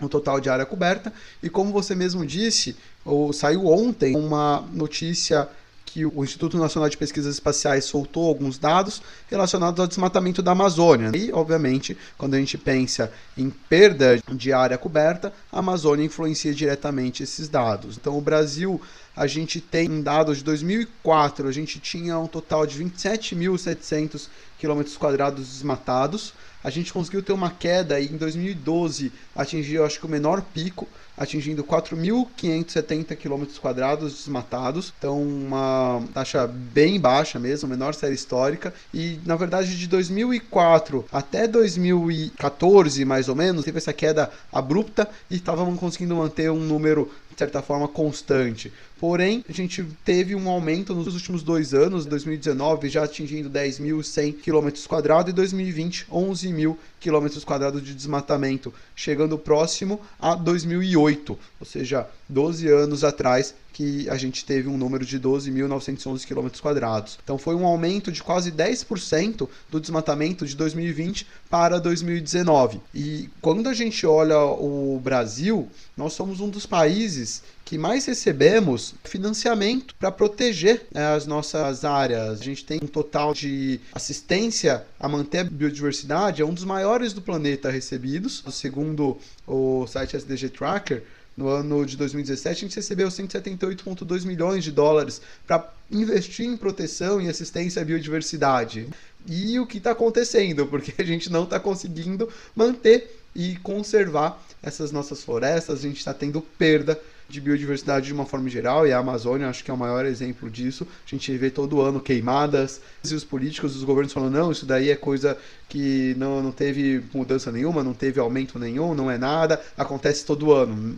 no 0.00 0.08
total 0.08 0.40
de 0.40 0.50
área 0.50 0.66
coberta. 0.66 1.12
E 1.40 1.48
como 1.48 1.70
você 1.70 1.94
mesmo 1.94 2.26
disse, 2.26 2.76
ou 3.04 3.32
saiu 3.32 3.66
ontem 3.66 4.16
uma 4.16 4.62
notícia 4.72 5.48
que 5.92 6.06
o 6.06 6.22
Instituto 6.22 6.56
Nacional 6.56 6.88
de 6.88 6.96
Pesquisas 6.96 7.34
Espaciais 7.34 7.84
soltou 7.84 8.28
alguns 8.28 8.58
dados 8.58 9.02
relacionados 9.28 9.80
ao 9.80 9.88
desmatamento 9.88 10.40
da 10.40 10.52
Amazônia. 10.52 11.10
E, 11.14 11.32
obviamente, 11.32 11.98
quando 12.16 12.34
a 12.34 12.38
gente 12.38 12.56
pensa 12.56 13.12
em 13.36 13.50
perda 13.50 14.20
de 14.28 14.52
área 14.52 14.78
coberta, 14.78 15.32
a 15.50 15.58
Amazônia 15.58 16.04
influencia 16.04 16.54
diretamente 16.54 17.24
esses 17.24 17.48
dados. 17.48 17.96
Então, 17.96 18.16
o 18.16 18.20
Brasil, 18.20 18.80
a 19.16 19.26
gente 19.26 19.60
tem 19.60 20.00
dados 20.00 20.38
de 20.38 20.44
2004, 20.44 21.48
a 21.48 21.52
gente 21.52 21.80
tinha 21.80 22.18
um 22.18 22.28
total 22.28 22.64
de 22.66 22.82
27.700 22.82 24.28
km 24.60 24.82
quadrados 24.98 25.46
desmatados. 25.46 26.34
A 26.62 26.68
gente 26.68 26.92
conseguiu 26.92 27.22
ter 27.22 27.32
uma 27.32 27.50
queda 27.50 27.98
e 27.98 28.06
em 28.06 28.18
2012 28.18 29.10
atingiu, 29.34 29.82
acho 29.84 29.98
que 29.98 30.04
o 30.04 30.08
menor 30.08 30.42
pico, 30.42 30.86
atingindo 31.16 31.64
4.570 31.64 33.16
km 33.16 33.44
quadrados 33.60 34.12
desmatados, 34.12 34.92
então 34.98 35.22
uma 35.22 36.02
taxa 36.12 36.46
bem 36.46 37.00
baixa 37.00 37.38
mesmo, 37.38 37.68
menor 37.68 37.94
série 37.94 38.14
histórica, 38.14 38.74
e 38.92 39.18
na 39.24 39.36
verdade 39.36 39.78
de 39.78 39.86
2004 39.86 41.06
até 41.10 41.48
2014 41.48 43.04
mais 43.06 43.28
ou 43.30 43.34
menos, 43.34 43.64
teve 43.64 43.78
essa 43.78 43.92
queda 43.92 44.30
abrupta 44.52 45.08
e 45.30 45.36
estávamos 45.36 45.80
conseguindo 45.80 46.16
manter 46.16 46.50
um 46.50 46.60
número 46.60 47.10
de 47.30 47.38
certa 47.38 47.62
forma 47.62 47.88
constante. 47.88 48.70
Porém, 48.98 49.42
a 49.48 49.52
gente 49.52 49.82
teve 50.04 50.34
um 50.34 50.46
aumento 50.46 50.94
nos 50.94 51.14
últimos 51.14 51.42
dois 51.42 51.72
anos, 51.72 52.04
2019 52.04 52.90
já 52.90 53.04
atingindo 53.04 53.48
10.100 53.48 54.42
km 54.42 54.49
quadrados 54.86 55.30
e 55.30 55.34
2020 55.34 56.06
11.000 56.10 56.76
km 57.00 57.44
quadrados 57.44 57.82
de 57.82 57.94
desmatamento, 57.94 58.72
chegando 58.94 59.38
próximo 59.38 60.00
a 60.18 60.34
2008, 60.34 61.38
ou 61.58 61.66
seja, 61.66 62.06
12 62.28 62.68
anos 62.68 63.04
atrás 63.04 63.54
que 63.72 64.08
a 64.10 64.16
gente 64.16 64.44
teve 64.44 64.68
um 64.68 64.76
número 64.76 65.06
de 65.06 65.18
12.911 65.18 66.26
km 66.26 66.48
quadrados. 66.60 67.18
Então 67.22 67.38
foi 67.38 67.54
um 67.54 67.64
aumento 67.64 68.12
de 68.12 68.22
quase 68.22 68.52
10% 68.52 69.48
do 69.70 69.80
desmatamento 69.80 70.46
de 70.46 70.54
2020 70.54 71.26
para 71.48 71.78
2019. 71.78 72.80
E 72.94 73.30
quando 73.40 73.68
a 73.68 73.74
gente 73.74 74.06
olha 74.06 74.38
o 74.38 75.00
Brasil, 75.02 75.68
nós 75.96 76.12
somos 76.12 76.40
um 76.40 76.48
dos 76.48 76.66
países 76.66 77.42
que 77.70 77.78
mais 77.78 78.04
recebemos 78.04 78.96
financiamento 79.04 79.94
para 79.94 80.10
proteger 80.10 80.88
né, 80.92 81.14
as 81.14 81.24
nossas 81.24 81.84
áreas. 81.84 82.40
A 82.40 82.42
gente 82.42 82.64
tem 82.64 82.80
um 82.82 82.86
total 82.88 83.32
de 83.32 83.78
assistência 83.92 84.84
a 84.98 85.08
manter 85.08 85.38
a 85.38 85.44
biodiversidade, 85.44 86.42
é 86.42 86.44
um 86.44 86.52
dos 86.52 86.64
maiores 86.64 87.12
do 87.12 87.22
planeta 87.22 87.70
recebidos, 87.70 88.42
segundo 88.50 89.16
o 89.46 89.86
site 89.86 90.16
SDG 90.16 90.48
Tracker. 90.48 91.04
No 91.36 91.46
ano 91.46 91.86
de 91.86 91.96
2017, 91.96 92.58
a 92.58 92.68
gente 92.68 92.74
recebeu 92.74 93.06
178,2 93.06 94.26
milhões 94.26 94.64
de 94.64 94.72
dólares 94.72 95.22
para 95.46 95.72
investir 95.88 96.46
em 96.46 96.56
proteção 96.56 97.20
e 97.20 97.28
assistência 97.28 97.80
à 97.80 97.84
biodiversidade. 97.84 98.88
E 99.28 99.60
o 99.60 99.66
que 99.66 99.78
está 99.78 99.92
acontecendo? 99.92 100.66
Porque 100.66 100.92
a 101.00 101.04
gente 101.04 101.30
não 101.30 101.44
está 101.44 101.60
conseguindo 101.60 102.28
manter 102.54 103.19
e 103.34 103.56
conservar 103.56 104.40
essas 104.62 104.92
nossas 104.92 105.22
florestas, 105.22 105.78
a 105.78 105.82
gente 105.82 105.98
está 105.98 106.12
tendo 106.12 106.40
perda 106.40 107.00
de 107.30 107.40
biodiversidade 107.40 108.06
de 108.06 108.12
uma 108.12 108.26
forma 108.26 108.48
geral, 108.48 108.86
e 108.86 108.92
a 108.92 108.98
Amazônia 108.98 109.48
acho 109.48 109.62
que 109.62 109.70
é 109.70 109.74
o 109.74 109.76
maior 109.76 110.04
exemplo 110.04 110.50
disso. 110.50 110.86
A 111.06 111.08
gente 111.08 111.34
vê 111.38 111.48
todo 111.48 111.80
ano 111.80 112.00
queimadas, 112.00 112.80
e 113.08 113.14
os 113.14 113.22
políticos, 113.22 113.76
os 113.76 113.84
governos 113.84 114.12
falando, 114.12 114.34
não, 114.34 114.50
isso 114.50 114.66
daí 114.66 114.90
é 114.90 114.96
coisa 114.96 115.38
que 115.68 116.14
não, 116.18 116.42
não 116.42 116.50
teve 116.50 117.04
mudança 117.14 117.52
nenhuma, 117.52 117.84
não 117.84 117.94
teve 117.94 118.18
aumento 118.18 118.58
nenhum, 118.58 118.94
não 118.94 119.08
é 119.08 119.16
nada, 119.16 119.62
acontece 119.78 120.24
todo 120.26 120.52
ano. 120.52 120.96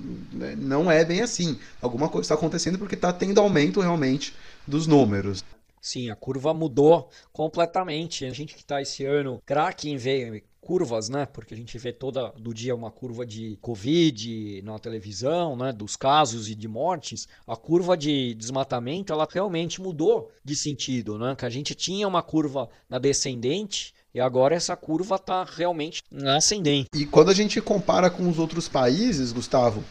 Não 0.56 0.90
é 0.90 1.04
bem 1.04 1.20
assim. 1.20 1.58
Alguma 1.82 2.08
coisa 2.08 2.24
está 2.24 2.34
acontecendo 2.34 2.78
porque 2.78 2.94
está 2.94 3.12
tendo 3.12 3.38
aumento 3.38 3.80
realmente 3.80 4.34
dos 4.66 4.86
números. 4.86 5.44
Sim, 5.82 6.10
a 6.10 6.16
curva 6.16 6.54
mudou 6.54 7.10
completamente. 7.32 8.24
A 8.24 8.30
gente 8.30 8.54
que 8.54 8.60
está 8.60 8.80
esse 8.80 9.04
ano 9.04 9.42
craque 9.44 9.90
em 9.90 9.96
ver 9.96 10.44
curvas, 10.60 11.08
né? 11.08 11.26
Porque 11.26 11.54
a 11.54 11.56
gente 11.56 11.76
vê 11.76 11.92
toda 11.92 12.28
do 12.38 12.54
dia 12.54 12.72
uma 12.72 12.92
curva 12.92 13.26
de 13.26 13.58
Covid 13.60 14.62
na 14.62 14.78
televisão, 14.78 15.56
né? 15.56 15.72
Dos 15.72 15.96
casos 15.96 16.48
e 16.48 16.54
de 16.54 16.68
mortes. 16.68 17.26
A 17.48 17.56
curva 17.56 17.96
de 17.96 18.32
desmatamento, 18.34 19.12
ela 19.12 19.26
realmente 19.28 19.82
mudou 19.82 20.30
de 20.44 20.54
sentido, 20.54 21.18
né? 21.18 21.34
Que 21.34 21.44
a 21.44 21.50
gente 21.50 21.74
tinha 21.74 22.06
uma 22.06 22.22
curva 22.22 22.70
na 22.88 23.00
descendente 23.00 23.92
e 24.14 24.20
agora 24.20 24.54
essa 24.54 24.76
curva 24.76 25.16
está 25.16 25.42
realmente 25.42 26.02
na 26.08 26.36
ascendente. 26.36 26.90
E 26.94 27.06
quando 27.06 27.30
a 27.30 27.34
gente 27.34 27.60
compara 27.60 28.08
com 28.08 28.28
os 28.28 28.38
outros 28.38 28.68
países, 28.68 29.32
Gustavo, 29.32 29.82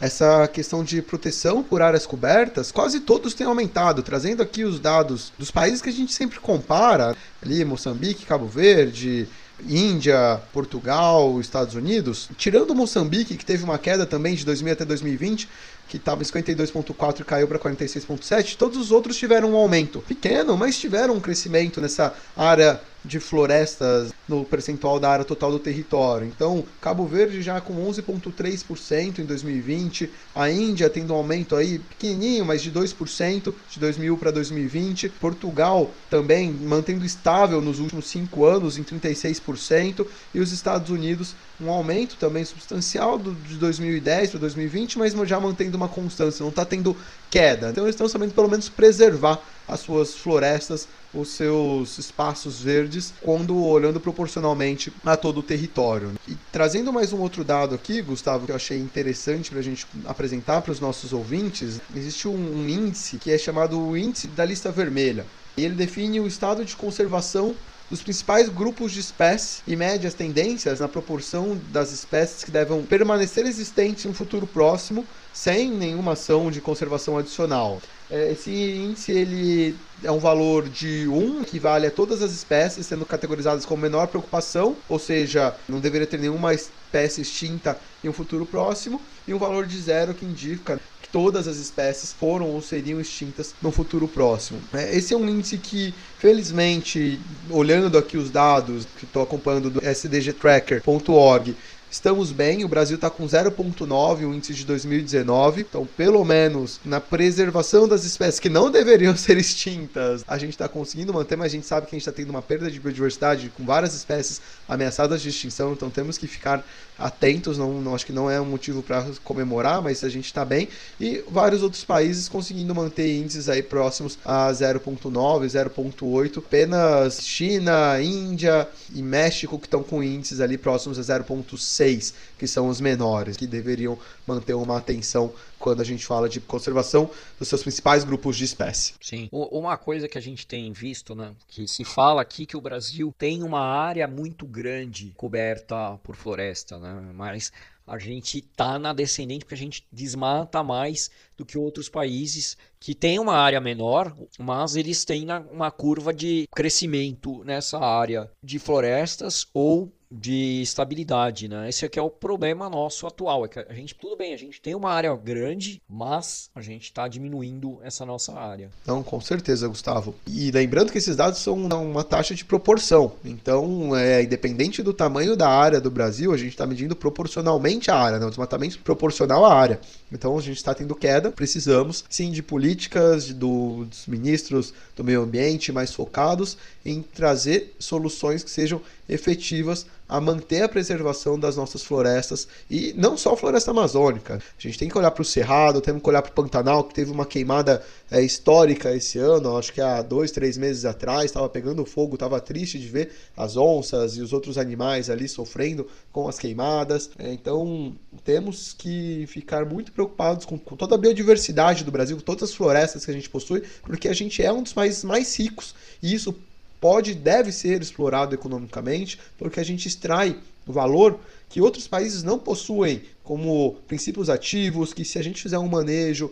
essa 0.00 0.46
questão 0.48 0.84
de 0.84 1.02
proteção 1.02 1.62
por 1.62 1.82
áreas 1.82 2.06
cobertas, 2.06 2.70
quase 2.70 3.00
todos 3.00 3.34
têm 3.34 3.46
aumentado, 3.46 4.02
trazendo 4.02 4.42
aqui 4.42 4.64
os 4.64 4.78
dados 4.78 5.32
dos 5.38 5.50
países 5.50 5.82
que 5.82 5.88
a 5.88 5.92
gente 5.92 6.12
sempre 6.12 6.38
compara, 6.38 7.16
ali 7.42 7.64
Moçambique, 7.64 8.26
Cabo 8.26 8.46
Verde, 8.46 9.28
Índia, 9.66 10.40
Portugal, 10.52 11.40
Estados 11.40 11.74
Unidos, 11.74 12.28
tirando 12.36 12.74
Moçambique, 12.74 13.36
que 13.36 13.44
teve 13.44 13.64
uma 13.64 13.78
queda 13.78 14.06
também 14.06 14.34
de 14.34 14.44
2000 14.44 14.72
até 14.72 14.84
2020, 14.84 15.48
que 15.88 15.96
estava 15.96 16.22
em 16.22 16.24
52,4 16.24 17.20
e 17.20 17.24
caiu 17.24 17.48
para 17.48 17.58
46,7, 17.58 18.56
todos 18.56 18.78
os 18.78 18.92
outros 18.92 19.16
tiveram 19.16 19.52
um 19.52 19.56
aumento 19.56 20.00
pequeno, 20.06 20.56
mas 20.56 20.78
tiveram 20.78 21.14
um 21.14 21.20
crescimento 21.20 21.80
nessa 21.80 22.14
área 22.36 22.80
de 23.08 23.18
florestas 23.18 24.12
no 24.28 24.44
percentual 24.44 25.00
da 25.00 25.08
área 25.08 25.24
total 25.24 25.50
do 25.50 25.58
território. 25.58 26.26
Então, 26.26 26.62
Cabo 26.80 27.06
Verde 27.06 27.40
já 27.40 27.58
com 27.60 27.74
11,3% 27.90 29.20
em 29.20 29.24
2020, 29.24 30.10
a 30.34 30.50
Índia 30.50 30.90
tendo 30.90 31.14
um 31.14 31.16
aumento 31.16 31.56
aí 31.56 31.78
pequenininho, 31.78 32.44
mas 32.44 32.62
de 32.62 32.70
2% 32.70 33.54
de 33.70 33.80
2000 33.80 34.18
para 34.18 34.30
2020, 34.30 35.08
Portugal 35.08 35.90
também 36.10 36.52
mantendo 36.52 37.04
estável 37.04 37.62
nos 37.62 37.80
últimos 37.80 38.06
5 38.08 38.44
anos 38.44 38.76
em 38.76 38.84
36%, 38.84 40.06
e 40.34 40.40
os 40.40 40.52
Estados 40.52 40.90
Unidos 40.90 41.34
um 41.60 41.70
aumento 41.70 42.16
também 42.16 42.44
substancial 42.44 43.18
do, 43.18 43.32
de 43.32 43.56
2010 43.56 44.30
para 44.30 44.40
2020, 44.40 44.98
mas 44.98 45.14
já 45.26 45.40
mantendo 45.40 45.76
uma 45.76 45.88
constância, 45.88 46.42
não 46.42 46.50
está 46.50 46.64
tendo 46.64 46.96
queda. 47.30 47.70
Então 47.70 47.84
eles 47.84 47.94
estão 47.94 48.08
sabendo 48.08 48.34
pelo 48.34 48.48
menos 48.48 48.68
preservar 48.68 49.40
as 49.66 49.80
suas 49.80 50.14
florestas, 50.14 50.88
os 51.12 51.30
seus 51.30 51.98
espaços 51.98 52.60
verdes, 52.60 53.12
quando 53.20 53.56
olhando 53.56 54.00
proporcionalmente 54.00 54.92
a 55.04 55.16
todo 55.16 55.38
o 55.38 55.42
território. 55.42 56.12
E 56.26 56.36
trazendo 56.52 56.92
mais 56.92 57.12
um 57.12 57.20
outro 57.20 57.44
dado 57.44 57.74
aqui, 57.74 58.02
Gustavo, 58.02 58.46
que 58.46 58.52
eu 58.52 58.56
achei 58.56 58.78
interessante 58.78 59.50
para 59.50 59.60
a 59.60 59.62
gente 59.62 59.86
apresentar 60.06 60.62
para 60.62 60.72
os 60.72 60.80
nossos 60.80 61.12
ouvintes, 61.12 61.80
existe 61.94 62.28
um, 62.28 62.68
índice 62.68 63.18
que 63.18 63.30
é 63.30 63.38
chamado 63.38 63.80
o 63.80 63.96
índice 63.96 64.28
da 64.28 64.44
lista 64.44 64.70
vermelha. 64.70 65.24
E 65.56 65.64
ele 65.64 65.74
define 65.74 66.20
o 66.20 66.26
estado 66.26 66.64
de 66.64 66.76
conservação 66.76 67.54
dos 67.90 68.02
principais 68.02 68.48
grupos 68.48 68.92
de 68.92 69.00
espécies 69.00 69.62
e 69.66 69.74
médias 69.74 70.12
tendências 70.12 70.80
na 70.80 70.88
proporção 70.88 71.58
das 71.72 71.90
espécies 71.90 72.44
que 72.44 72.50
devem 72.50 72.82
permanecer 72.82 73.46
existentes 73.46 74.04
um 74.04 74.12
futuro 74.12 74.46
próximo 74.46 75.06
sem 75.32 75.70
nenhuma 75.70 76.12
ação 76.12 76.50
de 76.50 76.60
conservação 76.60 77.16
adicional. 77.16 77.80
É, 78.10 78.32
esse 78.32 78.50
índice 78.50 79.12
ele 79.12 79.76
é 80.02 80.10
um 80.10 80.18
valor 80.18 80.68
de 80.68 81.06
1, 81.08 81.44
que 81.44 81.58
vale 81.58 81.86
a 81.86 81.90
todas 81.90 82.22
as 82.22 82.32
espécies, 82.32 82.86
sendo 82.86 83.04
categorizadas 83.04 83.66
como 83.66 83.82
menor 83.82 84.06
preocupação, 84.06 84.76
ou 84.88 84.98
seja, 84.98 85.54
não 85.68 85.78
deveria 85.80 86.06
ter 86.06 86.18
nenhuma 86.18 86.54
espécie 86.54 87.20
extinta 87.20 87.78
em 88.02 88.08
um 88.08 88.12
futuro 88.12 88.46
próximo, 88.46 89.00
e 89.26 89.34
um 89.34 89.38
valor 89.38 89.66
de 89.66 89.78
zero 89.78 90.14
que 90.14 90.24
indica 90.24 90.80
que 91.02 91.08
todas 91.10 91.46
as 91.46 91.58
espécies 91.58 92.12
foram 92.12 92.46
ou 92.46 92.62
seriam 92.62 92.98
extintas 92.98 93.54
no 93.60 93.70
futuro 93.70 94.08
próximo. 94.08 94.60
É, 94.72 94.96
esse 94.96 95.12
é 95.12 95.16
um 95.16 95.28
índice 95.28 95.58
que, 95.58 95.92
felizmente, 96.18 97.20
olhando 97.50 97.98
aqui 97.98 98.16
os 98.16 98.30
dados 98.30 98.86
que 98.98 99.04
estou 99.04 99.22
acompanhando 99.22 99.68
do 99.68 99.84
sdgtracker.org, 99.84 101.54
Estamos 101.90 102.32
bem, 102.32 102.66
o 102.66 102.68
Brasil 102.68 102.96
está 102.96 103.08
com 103.08 103.24
0,9 103.24 104.18
o 104.28 104.34
índice 104.34 104.52
de 104.52 104.66
2019, 104.66 105.62
então 105.62 105.88
pelo 105.96 106.22
menos 106.22 106.78
na 106.84 107.00
preservação 107.00 107.88
das 107.88 108.04
espécies 108.04 108.38
que 108.38 108.50
não 108.50 108.70
deveriam 108.70 109.16
ser 109.16 109.38
extintas, 109.38 110.22
a 110.28 110.36
gente 110.36 110.50
está 110.50 110.68
conseguindo 110.68 111.14
manter, 111.14 111.36
mas 111.36 111.46
a 111.46 111.56
gente 111.56 111.66
sabe 111.66 111.86
que 111.86 111.96
a 111.96 111.98
gente 111.98 112.06
está 112.06 112.12
tendo 112.12 112.28
uma 112.28 112.42
perda 112.42 112.70
de 112.70 112.78
biodiversidade 112.78 113.50
com 113.56 113.64
várias 113.64 113.94
espécies 113.94 114.38
ameaçadas 114.68 115.22
de 115.22 115.30
extinção, 115.30 115.72
então 115.72 115.88
temos 115.88 116.18
que 116.18 116.26
ficar 116.26 116.62
atentos, 116.98 117.56
não, 117.56 117.80
não 117.80 117.94
acho 117.94 118.04
que 118.04 118.12
não 118.12 118.30
é 118.30 118.38
um 118.38 118.44
motivo 118.44 118.82
para 118.82 119.06
comemorar, 119.24 119.80
mas 119.80 120.04
a 120.04 120.10
gente 120.10 120.26
está 120.26 120.44
bem, 120.44 120.68
e 121.00 121.24
vários 121.30 121.62
outros 121.62 121.84
países 121.84 122.28
conseguindo 122.28 122.74
manter 122.74 123.16
índices 123.16 123.48
aí 123.48 123.62
próximos 123.62 124.18
a 124.26 124.50
0,9, 124.50 125.10
0,8, 125.46 126.38
apenas 126.38 127.22
China, 127.22 127.98
Índia 127.98 128.68
e 128.94 129.02
México 129.02 129.58
que 129.58 129.66
estão 129.66 129.82
com 129.82 130.02
índices 130.02 130.40
ali 130.42 130.58
próximos 130.58 130.98
a 130.98 131.18
0,6 131.18 131.77
seis, 131.78 132.12
que 132.36 132.46
são 132.46 132.68
os 132.68 132.80
menores, 132.80 133.36
que 133.36 133.46
deveriam 133.46 133.96
manter 134.26 134.54
uma 134.54 134.76
atenção 134.76 135.32
quando 135.58 135.80
a 135.80 135.84
gente 135.84 136.04
fala 136.04 136.28
de 136.28 136.40
conservação 136.40 137.10
dos 137.38 137.48
seus 137.48 137.62
principais 137.62 138.04
grupos 138.04 138.36
de 138.36 138.44
espécie. 138.44 138.94
Sim. 139.00 139.28
Uma 139.32 139.76
coisa 139.76 140.08
que 140.08 140.18
a 140.18 140.20
gente 140.20 140.46
tem 140.46 140.72
visto, 140.72 141.14
né, 141.14 141.32
que 141.46 141.66
se 141.66 141.84
fala 141.84 142.20
aqui 142.20 142.44
que 142.46 142.56
o 142.56 142.60
Brasil 142.60 143.14
tem 143.16 143.42
uma 143.42 143.60
área 143.60 144.06
muito 144.06 144.46
grande 144.46 145.12
coberta 145.16 145.98
por 146.02 146.16
floresta, 146.16 146.78
né, 146.78 147.12
mas 147.14 147.52
a 147.86 147.98
gente 147.98 148.42
tá 148.42 148.78
na 148.78 148.92
descendente 148.92 149.44
porque 149.44 149.54
a 149.54 149.58
gente 149.58 149.86
desmata 149.90 150.62
mais 150.62 151.10
do 151.36 151.44
que 151.44 151.56
outros 151.56 151.88
países 151.88 152.56
que 152.78 152.94
têm 152.94 153.18
uma 153.18 153.34
área 153.34 153.60
menor, 153.60 154.14
mas 154.38 154.76
eles 154.76 155.04
têm 155.06 155.26
uma 155.50 155.70
curva 155.70 156.12
de 156.12 156.46
crescimento 156.54 157.42
nessa 157.44 157.78
área 157.78 158.30
de 158.42 158.58
florestas 158.58 159.46
ou 159.54 159.90
de 160.10 160.62
estabilidade, 160.62 161.48
né? 161.48 161.68
Esse 161.68 161.84
aqui 161.84 161.98
é 161.98 162.02
o 162.02 162.10
problema 162.10 162.68
nosso 162.68 163.06
atual, 163.06 163.44
é 163.44 163.48
que 163.48 163.58
a 163.58 163.74
gente 163.74 163.94
tudo 163.94 164.16
bem, 164.16 164.32
a 164.32 164.38
gente 164.38 164.60
tem 164.60 164.74
uma 164.74 164.90
área 164.90 165.14
grande, 165.16 165.82
mas 165.88 166.50
a 166.54 166.62
gente 166.62 166.84
está 166.84 167.06
diminuindo 167.06 167.78
essa 167.82 168.06
nossa 168.06 168.32
área. 168.32 168.70
Não, 168.86 169.02
com 169.02 169.20
certeza, 169.20 169.68
Gustavo. 169.68 170.14
E 170.26 170.50
lembrando 170.50 170.90
que 170.90 170.98
esses 170.98 171.16
dados 171.16 171.40
são 171.40 171.54
uma 171.56 172.04
taxa 172.04 172.34
de 172.34 172.44
proporção. 172.44 173.12
Então, 173.24 173.94
é 173.96 174.22
independente 174.22 174.82
do 174.82 174.94
tamanho 174.94 175.36
da 175.36 175.48
área 175.48 175.80
do 175.80 175.90
Brasil, 175.90 176.32
a 176.32 176.36
gente 176.36 176.50
está 176.50 176.66
medindo 176.66 176.96
proporcionalmente 176.96 177.90
a 177.90 177.96
área, 177.96 178.18
né? 178.18 178.26
O 178.26 178.30
desmatamento 178.30 178.78
proporcional 178.78 179.44
à 179.44 179.54
área. 179.54 179.80
Então, 180.10 180.38
a 180.38 180.40
gente 180.40 180.56
está 180.56 180.74
tendo 180.74 180.94
queda. 180.94 181.30
Precisamos, 181.30 182.04
sim, 182.08 182.30
de 182.30 182.42
políticas 182.42 183.32
do, 183.32 183.84
dos 183.84 184.06
ministros 184.06 184.72
do 184.96 185.04
meio 185.04 185.22
ambiente 185.22 185.70
mais 185.72 185.92
focados 185.92 186.56
em 186.84 187.02
trazer 187.02 187.74
soluções 187.78 188.42
que 188.42 188.50
sejam 188.50 188.80
efetivas 189.08 189.86
a 190.08 190.20
manter 190.20 190.62
a 190.62 190.68
preservação 190.68 191.38
das 191.38 191.56
nossas 191.56 191.82
florestas 191.82 192.48
e 192.70 192.94
não 192.96 193.16
só 193.16 193.34
a 193.34 193.36
floresta 193.36 193.70
amazônica. 193.70 194.36
A 194.36 194.60
gente 194.60 194.78
tem 194.78 194.88
que 194.88 194.96
olhar 194.96 195.10
para 195.10 195.22
o 195.22 195.24
Cerrado, 195.24 195.80
temos 195.80 196.02
que 196.02 196.08
olhar 196.08 196.22
para 196.22 196.30
o 196.30 196.34
Pantanal, 196.34 196.84
que 196.84 196.94
teve 196.94 197.10
uma 197.10 197.26
queimada 197.26 197.82
é, 198.10 198.22
histórica 198.22 198.94
esse 198.94 199.18
ano, 199.18 199.56
acho 199.56 199.72
que 199.72 199.80
há 199.80 200.00
dois, 200.00 200.30
três 200.30 200.56
meses 200.56 200.84
atrás, 200.84 201.26
estava 201.26 201.48
pegando 201.48 201.84
fogo, 201.84 202.14
estava 202.14 202.40
triste 202.40 202.78
de 202.78 202.86
ver 202.86 203.12
as 203.36 203.56
onças 203.56 204.16
e 204.16 204.22
os 204.22 204.32
outros 204.32 204.56
animais 204.56 205.10
ali 205.10 205.28
sofrendo 205.28 205.86
com 206.10 206.26
as 206.26 206.38
queimadas. 206.38 207.10
É, 207.18 207.32
então 207.32 207.94
temos 208.24 208.72
que 208.72 209.26
ficar 209.26 209.66
muito 209.66 209.92
preocupados 209.92 210.46
com, 210.46 210.58
com 210.58 210.76
toda 210.76 210.94
a 210.94 210.98
biodiversidade 210.98 211.84
do 211.84 211.90
Brasil, 211.90 212.16
com 212.16 212.22
todas 212.22 212.50
as 212.50 212.54
florestas 212.54 213.04
que 213.04 213.10
a 213.10 213.14
gente 213.14 213.28
possui, 213.28 213.62
porque 213.82 214.08
a 214.08 214.14
gente 214.14 214.42
é 214.42 214.52
um 214.52 214.62
dos 214.62 214.72
países 214.72 215.04
mais 215.04 215.36
ricos 215.38 215.74
e 216.02 216.14
isso 216.14 216.34
pode 216.80 217.12
e 217.12 217.14
deve 217.14 217.52
ser 217.52 217.80
explorado 217.80 218.34
economicamente, 218.34 219.18
porque 219.36 219.60
a 219.60 219.64
gente 219.64 219.86
extrai 219.86 220.38
o 220.66 220.72
valor 220.72 221.18
que 221.48 221.60
outros 221.60 221.88
países 221.88 222.22
não 222.22 222.38
possuem, 222.38 223.02
como 223.24 223.76
princípios 223.86 224.28
ativos, 224.28 224.92
que 224.92 225.04
se 225.04 225.18
a 225.18 225.22
gente 225.22 225.42
fizer 225.42 225.58
um 225.58 225.68
manejo, 225.68 226.30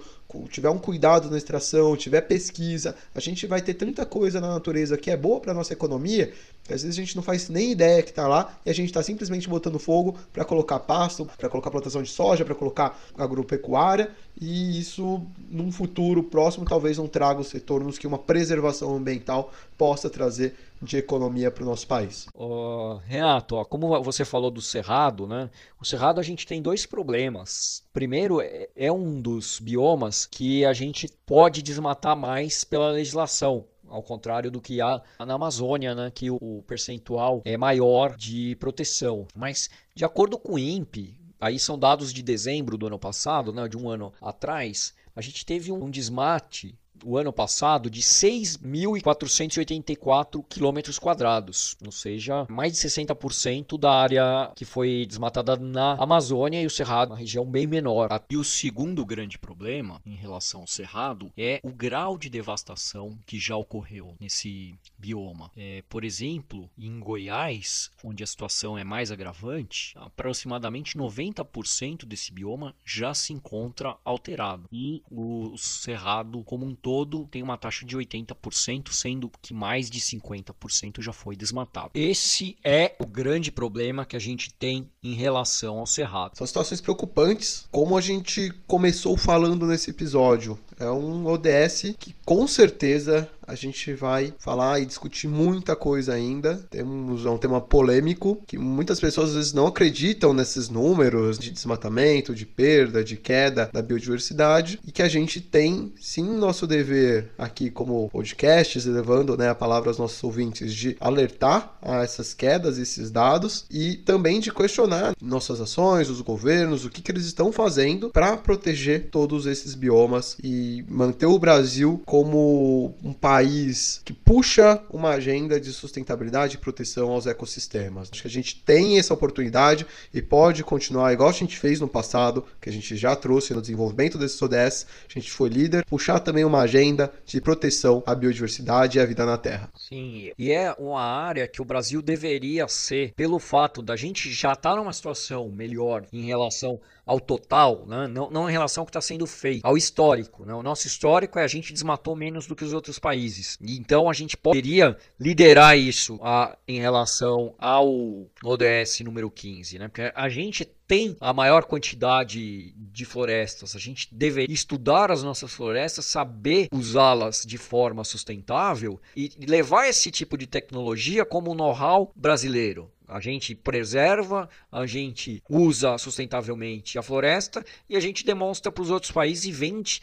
tiver 0.51 0.69
um 0.69 0.79
cuidado 0.79 1.31
na 1.31 1.39
extração, 1.39 1.97
tiver 1.97 2.21
pesquisa, 2.23 2.95
a 3.15 3.21
gente 3.21 3.47
vai 3.47 3.63
ter 3.63 3.75
tanta 3.75 4.05
coisa 4.05 4.41
na 4.41 4.49
natureza 4.49 4.99
que 4.99 5.11
é 5.11 5.17
boa 5.17 5.41
para 5.41 5.55
nossa 5.55 5.73
economia, 5.73 6.33
às 6.75 6.83
vezes 6.83 6.99
a 6.99 7.01
gente 7.01 7.17
não 7.17 7.23
faz 7.23 7.49
nem 7.49 7.73
ideia 7.73 8.03
que 8.03 8.11
está 8.11 8.27
lá 8.27 8.59
e 8.65 8.71
a 8.71 8.75
gente 8.75 8.89
está 8.89 9.03
simplesmente 9.03 9.49
botando 9.49 9.79
fogo 9.79 10.17
para 10.33 10.45
colocar 10.45 10.79
pasto, 10.81 11.29
para 11.39 11.49
colocar 11.49 11.71
plantação 11.71 12.03
de 12.03 12.11
soja, 12.11 12.45
para 12.45 12.55
colocar 12.55 12.99
agropecuária 13.17 14.11
e 14.41 14.79
isso 14.79 15.23
num 15.51 15.73
futuro 15.73 16.23
próximo 16.23 16.65
talvez 16.65 16.99
não 16.99 17.09
traga 17.09 17.41
os 17.41 17.51
retornos 17.51 17.99
que 17.99 18.07
uma 18.07 18.19
preservação 18.19 18.95
ambiental 18.95 19.53
possa 19.77 20.11
trazer 20.11 20.55
de 20.81 20.99
economia 20.99 21.51
para 21.51 21.63
o 21.63 21.67
nosso 21.67 21.87
país. 21.87 22.27
Oh, 22.35 22.99
Renato, 23.07 23.57
ó, 23.57 23.65
como 23.65 24.03
você 24.03 24.25
falou 24.25 24.51
do 24.51 24.61
cerrado, 24.61 25.27
né? 25.27 25.51
O 25.81 25.85
cerrado 25.85 26.21
a 26.21 26.23
gente 26.23 26.47
tem 26.47 26.61
dois 26.61 26.85
problemas. 26.85 27.83
Primeiro, 27.93 28.41
é, 28.41 28.69
é 28.77 28.93
um 28.93 29.21
dos 29.21 29.59
biomas 29.59 30.27
que 30.27 30.65
a 30.65 30.73
gente 30.73 31.09
pode 31.25 31.63
desmatar 31.63 32.17
mais 32.17 32.63
pela 32.63 32.91
legislação 32.91 33.65
ao 33.89 34.03
contrário 34.03 34.51
do 34.51 34.61
que 34.61 34.81
há 34.81 35.01
na 35.19 35.35
Amazônia, 35.35 35.95
né, 35.95 36.11
que 36.15 36.31
o 36.31 36.63
percentual 36.67 37.43
é 37.45 37.57
maior 37.57 38.17
de 38.17 38.57
proteção. 38.57 39.27
Mas, 39.35 39.71
de 39.95 40.05
acordo 40.05 40.39
com 40.39 40.55
o 40.55 40.59
INPE, 40.59 41.19
aí 41.41 41.59
são 41.59 41.79
dados 41.79 42.13
de 42.13 42.23
dezembro 42.23 42.77
do 42.77 42.87
ano 42.87 42.99
passado, 42.99 43.53
né, 43.53 43.69
de 43.69 43.77
um 43.77 43.89
ano 43.89 44.13
atrás, 44.21 44.95
a 45.15 45.21
gente 45.21 45.47
teve 45.47 45.73
um 45.73 45.91
desmate 45.91 46.79
o 47.05 47.17
ano 47.17 47.33
passado 47.33 47.89
de 47.91 48.03
6.484 48.03 50.45
quilômetros 50.49 50.99
quadrados, 50.99 51.77
ou 51.85 51.93
seja, 51.93 52.47
mais 52.49 52.73
de 52.73 52.79
60% 52.79 53.79
da 53.79 53.93
área 53.93 54.51
que 54.55 54.65
foi 54.65 55.05
desmatada 55.07 55.57
na 55.57 55.93
Amazônia 55.95 56.63
e 56.63 56.67
o 56.67 56.71
Cerrado, 56.71 57.11
uma 57.11 57.19
região 57.19 57.45
bem 57.45 57.67
menor. 57.67 58.09
E 58.31 58.37
o 58.37 58.45
segundo 58.45 59.05
grande 59.05 59.37
problema 59.39 60.01
em 60.05 60.15
relação 60.15 60.61
ao 60.63 60.67
Cerrado 60.67 61.33
é 61.37 61.61
o 61.63 61.73
grau 61.73 62.19
de 62.19 62.29
devastação 62.29 63.17
que 63.27 63.39
já 63.39 63.57
ocorreu 63.57 64.17
nesse 64.21 64.75
bioma. 64.99 65.51
É, 65.57 65.83
por 65.89 66.05
exemplo, 66.05 66.69
em 66.79 67.01
Goiás, 67.01 67.91
onde 68.05 68.23
a 68.23 68.27
situação 68.27 68.77
é 68.79 68.85
mais 68.85 69.11
agravante, 69.11 69.95
aproximadamente 69.97 70.97
90% 70.97 72.05
desse 72.05 72.33
bioma 72.33 72.75
já 72.85 73.15
se 73.15 73.33
encontra 73.33 73.97
alterado. 74.05 74.69
E 74.73 75.03
o 75.11 75.57
Cerrado 75.57 76.43
como 76.45 76.67
um 76.67 76.75
todo 76.87 77.27
tem 77.33 77.43
uma 77.43 77.59
taxa 77.59 77.85
de 77.85 77.97
80%, 77.97 78.93
sendo 78.93 79.29
que 79.43 79.53
mais 79.53 79.91
de 79.91 79.99
50% 79.99 81.03
já 81.03 81.13
foi 81.13 81.35
desmatado. 81.35 81.91
Esse 81.93 82.57
é 82.63 82.95
o 83.01 83.05
grande 83.05 83.51
problema 83.51 84.07
que 84.07 84.15
a 84.15 84.21
gente 84.21 84.55
tem 84.55 84.89
em 85.03 85.13
relação 85.13 85.81
ao 85.81 85.87
Cerrado. 85.87 86.39
São 86.39 86.47
situações 86.47 86.81
preocupantes, 86.81 87.67
como 87.73 87.97
a 87.97 88.01
gente 88.01 88.53
começou 88.69 89.17
falando 89.17 89.67
nesse 89.67 89.91
episódio. 89.91 90.57
É 90.79 90.91
um 90.91 91.27
ODS 91.27 91.95
que 91.99 92.15
com 92.25 92.47
certeza 92.47 93.29
a 93.47 93.55
gente 93.55 93.95
vai 93.95 94.35
falar 94.39 94.81
e 94.81 94.87
discutir 94.87 95.29
muita 95.29 95.77
coisa 95.77 96.13
ainda. 96.13 96.57
Temos 96.69 97.25
é 97.25 97.31
um 97.31 97.39
tema 97.39 97.61
polêmico 97.61 98.43
que 98.47 98.59
muitas 98.59 98.99
pessoas 98.99 99.31
às 99.31 99.37
vezes 99.37 99.53
não 99.53 99.67
acreditam 99.69 100.35
nesses 100.35 100.69
números 100.69 101.39
de 101.39 101.51
desmatamento, 101.51 102.35
de 102.35 102.45
perda, 102.45 103.05
de 103.05 103.17
queda 103.17 103.71
da 103.73 103.81
biodiversidade 103.81 104.81
e 104.85 104.91
que 104.91 105.03
a 105.03 105.09
gente 105.09 105.41
tem 105.41 105.93
sim 106.01 106.25
nosso 106.37 106.67
dever 106.67 107.31
aqui 107.39 107.71
como 107.71 108.09
podcasts, 108.11 108.85
levando 108.85 109.37
né, 109.37 109.49
a 109.49 109.55
palavra 109.55 109.91
aos 109.91 109.99
nossos 109.99 110.23
ouvintes 110.25 110.75
de 110.75 110.97
alertar 111.01 111.79
a 111.81 112.03
essas 112.03 112.35
quedas, 112.35 112.79
esses 112.79 113.11
dados 113.11 113.65
e 113.71 113.95
também 113.95 114.41
de 114.41 114.53
questionar 114.53 115.15
nossas 115.23 115.61
ações, 115.61 116.11
os 116.11 116.21
governos, 116.21 116.85
o 116.85 116.91
que, 116.91 117.01
que 117.01 117.13
eles 117.13 117.27
estão 117.27 117.53
fazendo 117.53 118.11
para 118.11 118.37
proteger 118.37 119.09
todos 119.11 119.47
esses 119.47 119.75
biomas 119.75 120.37
e 120.43 120.66
manter 120.89 121.27
o 121.27 121.39
Brasil 121.39 122.03
como 122.05 122.95
um 123.03 123.13
país 123.13 124.01
que 124.05 124.13
puxa 124.13 124.81
uma 124.91 125.11
agenda 125.11 125.61
de 125.61 125.73
sustentabilidade 125.73 126.57
e 126.57 126.59
proteção 126.59 127.11
aos 127.11 127.27
ecossistemas. 127.27 128.09
Acho 128.11 128.23
que 128.23 128.29
a 128.29 128.31
gente 128.31 128.57
tem 128.63 128.99
essa 128.99 129.15
oportunidade 129.15 129.87
e 130.13 130.23
pode 130.23 130.63
continuar 130.65 131.13
igual 131.13 131.29
a 131.29 131.33
gente 131.33 131.59
fez 131.59 131.81
no 131.81 131.89
passado, 131.89 132.45
que 132.61 132.69
a 132.69 132.73
gente 132.73 132.97
já 132.97 133.15
trouxe 133.15 133.55
no 133.55 133.61
desenvolvimento 133.61 134.19
desses 134.19 134.41
ODS, 134.41 134.87
a 135.09 135.13
gente 135.13 135.31
foi 135.31 135.49
líder, 135.49 135.85
puxar 135.85 136.21
também 136.21 136.45
uma 136.45 136.61
agenda 136.61 137.13
de 137.25 137.41
proteção 137.41 138.03
à 138.07 138.15
biodiversidade 138.15 138.99
e 138.99 139.01
à 139.01 139.07
vida 139.07 139.25
na 139.25 139.37
Terra. 139.37 139.71
Sim, 139.75 140.33
e 140.39 140.51
é 140.51 140.75
uma 140.79 141.03
área 141.03 141.47
que 141.49 141.63
o 141.63 141.65
Brasil 141.65 142.03
deveria 142.03 142.69
ser, 142.69 143.13
pelo 143.15 143.39
fato 143.39 143.83
da 143.83 143.97
gente 143.97 144.31
já 144.31 144.53
estar 144.53 144.71
tá 144.71 144.77
numa 144.77 144.93
situação 144.93 145.49
melhor 145.49 146.05
em 146.13 146.25
relação 146.25 146.81
ao 147.07 147.21
total, 147.21 147.85
né? 147.87 148.09
não, 148.09 148.29
não 148.31 148.51
em 148.51 148.53
relação 148.53 148.83
ao 148.83 148.87
que 148.87 148.91
está 148.91 149.01
sendo 149.01 149.27
feito, 149.27 149.65
ao 149.65 149.77
histórico. 149.77 150.45
Né? 150.45 150.53
O 150.59 150.63
nosso 150.63 150.87
histórico 150.87 151.39
é 151.39 151.45
a 151.45 151.49
gente 151.49 151.73
desmatou 151.73 152.17
menos 152.17 152.47
do 152.47 152.57
que 152.57 152.65
os 152.65 152.73
outros 152.73 152.99
países. 152.99 153.59
Então 153.61 154.09
a 154.09 154.13
gente 154.13 154.37
poderia 154.37 154.97
liderar 155.19 155.79
isso 155.79 156.19
a, 156.23 156.57
em 156.67 156.81
relação 156.81 157.55
ao 157.59 158.27
ODS 158.43 159.01
número 159.01 159.31
15, 159.31 159.79
né? 159.79 159.89
porque 159.89 160.13
a 160.15 160.29
gente 160.29 160.65
tem 160.87 161.17
a 161.21 161.33
maior 161.33 161.65
quantidade 161.65 162.73
de 162.77 163.05
florestas. 163.05 163.75
A 163.75 163.79
gente 163.79 164.15
deveria 164.15 164.55
estudar 164.55 165.11
as 165.11 165.23
nossas 165.23 165.53
florestas, 165.53 166.05
saber 166.07 166.69
usá-las 166.73 167.45
de 167.45 167.59
forma 167.59 168.05
sustentável 168.05 169.01
e 169.17 169.31
levar 169.47 169.89
esse 169.89 170.11
tipo 170.11 170.39
de 170.39 170.47
tecnologia 170.47 171.25
como 171.25 171.55
know-how 171.55 172.13
brasileiro. 172.15 172.91
A 173.09 173.21
gente 173.21 173.55
preserva, 173.55 174.49
a 174.71 174.85
gente 174.85 175.41
usa 175.49 175.97
sustentavelmente 175.97 176.99
a 176.99 177.03
floresta 177.03 177.65
e 177.89 177.97
a 177.97 178.01
gente 178.01 178.25
demonstra 178.25 178.73
para 178.73 178.83
os 178.83 178.91
outros 178.91 179.13
países 179.13 179.45
e 179.45 179.53
vende 179.53 180.03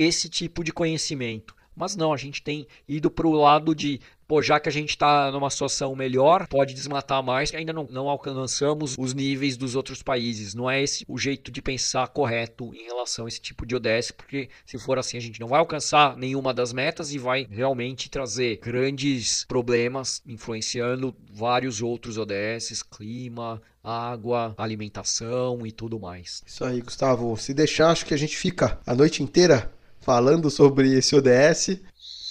esse 0.00 0.30
tipo 0.30 0.64
de 0.64 0.72
conhecimento. 0.72 1.54
Mas 1.76 1.94
não, 1.94 2.12
a 2.12 2.16
gente 2.16 2.42
tem 2.42 2.66
ido 2.88 3.10
para 3.10 3.26
o 3.26 3.32
lado 3.32 3.74
de 3.74 4.00
pô, 4.26 4.40
já 4.40 4.60
que 4.60 4.68
a 4.68 4.72
gente 4.72 4.90
está 4.90 5.32
numa 5.32 5.50
situação 5.50 5.96
melhor, 5.96 6.46
pode 6.46 6.72
desmatar 6.72 7.20
mais, 7.20 7.52
ainda 7.52 7.72
não, 7.72 7.88
não 7.90 8.08
alcançamos 8.08 8.94
os 8.96 9.12
níveis 9.12 9.56
dos 9.56 9.74
outros 9.74 10.04
países. 10.04 10.54
Não 10.54 10.70
é 10.70 10.80
esse 10.80 11.04
o 11.08 11.18
jeito 11.18 11.50
de 11.50 11.60
pensar 11.60 12.06
correto 12.08 12.72
em 12.72 12.84
relação 12.84 13.24
a 13.24 13.28
esse 13.28 13.40
tipo 13.40 13.66
de 13.66 13.74
ODS, 13.74 14.12
porque 14.12 14.48
se 14.64 14.78
for 14.78 15.00
assim, 15.00 15.16
a 15.16 15.20
gente 15.20 15.40
não 15.40 15.48
vai 15.48 15.58
alcançar 15.58 16.16
nenhuma 16.16 16.54
das 16.54 16.72
metas 16.72 17.12
e 17.12 17.18
vai 17.18 17.44
realmente 17.50 18.08
trazer 18.08 18.58
grandes 18.58 19.44
problemas, 19.48 20.22
influenciando 20.24 21.12
vários 21.32 21.82
outros 21.82 22.16
ODS, 22.16 22.84
clima, 22.84 23.60
água, 23.82 24.54
alimentação 24.56 25.66
e 25.66 25.72
tudo 25.72 25.98
mais. 25.98 26.40
Isso 26.46 26.64
aí, 26.64 26.80
Gustavo. 26.80 27.36
Se 27.36 27.52
deixar, 27.52 27.90
acho 27.90 28.06
que 28.06 28.14
a 28.14 28.18
gente 28.18 28.36
fica 28.36 28.78
a 28.86 28.94
noite 28.94 29.24
inteira 29.24 29.72
falando 30.00 30.50
sobre 30.50 30.92
esse 30.92 31.14
ODS. 31.14 31.78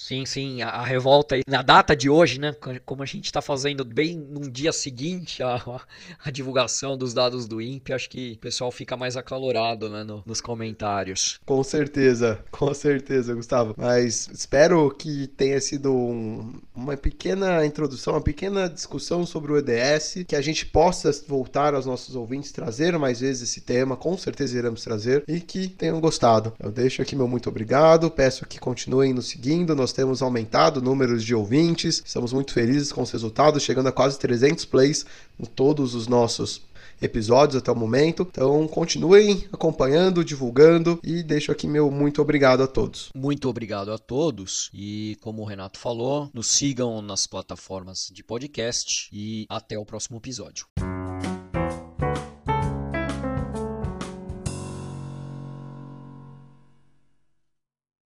Sim, 0.10 0.26
sim, 0.26 0.64
a, 0.64 0.70
a, 0.70 0.84
revolta 0.84 1.36
na 1.48 1.62
data 1.62 1.96
de 1.96 2.10
hoje, 2.10 2.40
né? 2.40 2.52
Como 2.84 3.04
a 3.04 3.06
gente 3.06 3.26
está 3.26 3.44
fazendo 3.44 3.86
bem 3.86 4.18
num 4.18 4.50
dia 4.50 4.74
seguinte 4.74 5.44
a, 5.44 5.80
a, 6.26 6.32
divulgação 6.32 6.98
dos 6.98 7.14
dados 7.14 7.48
do 7.48 7.62
INPE, 7.62 7.94
acho 7.94 8.10
que 8.10 8.32
o 8.32 8.40
pessoal 8.40 8.72
fica 8.72 8.98
mais 8.98 9.16
acalorado 9.16 9.88
né, 9.88 10.04
no, 10.04 10.24
nos 10.26 10.42
comentários. 10.42 11.40
Com 11.46 11.64
certeza, 11.64 12.44
com 12.50 12.74
certeza, 12.74 13.36
Gustavo. 13.36 13.76
Mas 13.78 14.28
espero 14.34 14.90
que 14.90 15.28
tenha 15.28 15.62
sido 15.62 15.94
um, 15.94 16.60
uma 16.74 16.98
pequena 16.98 17.64
introdução, 17.64 18.16
uma 18.16 18.24
pequena 18.24 18.68
discussão 18.68 19.28
sobre 19.28 19.52
o 19.52 19.58
EDS, 19.60 20.26
que 20.28 20.36
a 20.36 20.42
gente 20.42 20.66
possa 20.66 21.12
voltar 21.28 21.76
aos 21.76 21.86
nossos 21.86 22.16
ouvintes, 22.16 22.52
trazer 22.52 22.98
mais 22.98 23.20
vezes 23.20 23.48
esse 23.48 23.62
tema, 23.62 23.96
com 23.96 24.18
certeza 24.18 24.58
iremos 24.58 24.84
trazer, 24.84 25.24
e 25.28 25.40
que 25.40 25.68
tenham 25.68 26.02
gostado. 26.02 26.52
Eu 26.60 26.72
deixo 26.72 27.00
aqui 27.00 27.16
meu 27.16 27.28
muito 27.28 27.48
obrigado, 27.48 28.10
peço 28.10 28.48
que 28.48 28.58
continuem 28.60 29.14
nos 29.14 29.28
seguindo, 29.30 29.76
nós 29.76 29.99
temos 30.00 30.22
aumentado 30.22 30.82
números 30.82 31.26
de 31.26 31.36
ouvintes, 31.36 32.02
estamos 32.06 32.32
muito 32.32 32.54
felizes 32.54 32.90
com 32.90 33.02
os 33.02 33.12
resultados, 33.12 33.62
chegando 33.62 33.90
a 33.90 33.92
quase 33.92 34.18
300 34.18 34.64
plays 34.64 35.06
em 35.38 35.44
todos 35.44 35.94
os 35.94 36.08
nossos 36.08 36.62
episódios 37.02 37.62
até 37.62 37.70
o 37.70 37.76
momento. 37.76 38.26
Então 38.32 38.66
continuem 38.70 39.46
acompanhando, 39.52 40.24
divulgando 40.24 40.98
e 41.04 41.22
deixo 41.22 41.52
aqui 41.52 41.68
meu 41.68 41.92
muito 41.92 42.22
obrigado 42.22 42.64
a 42.64 42.68
todos. 42.68 43.10
Muito 43.14 43.50
obrigado 43.50 43.92
a 43.92 43.98
todos 43.98 44.70
e 44.74 45.18
como 45.20 45.42
o 45.42 45.46
Renato 45.46 45.78
falou, 45.78 46.30
nos 46.34 46.48
sigam 46.48 47.02
nas 47.02 47.28
plataformas 47.28 48.10
de 48.10 48.24
podcast 48.24 49.10
e 49.12 49.46
até 49.50 49.78
o 49.78 49.86
próximo 49.86 50.18
episódio. 50.18 50.66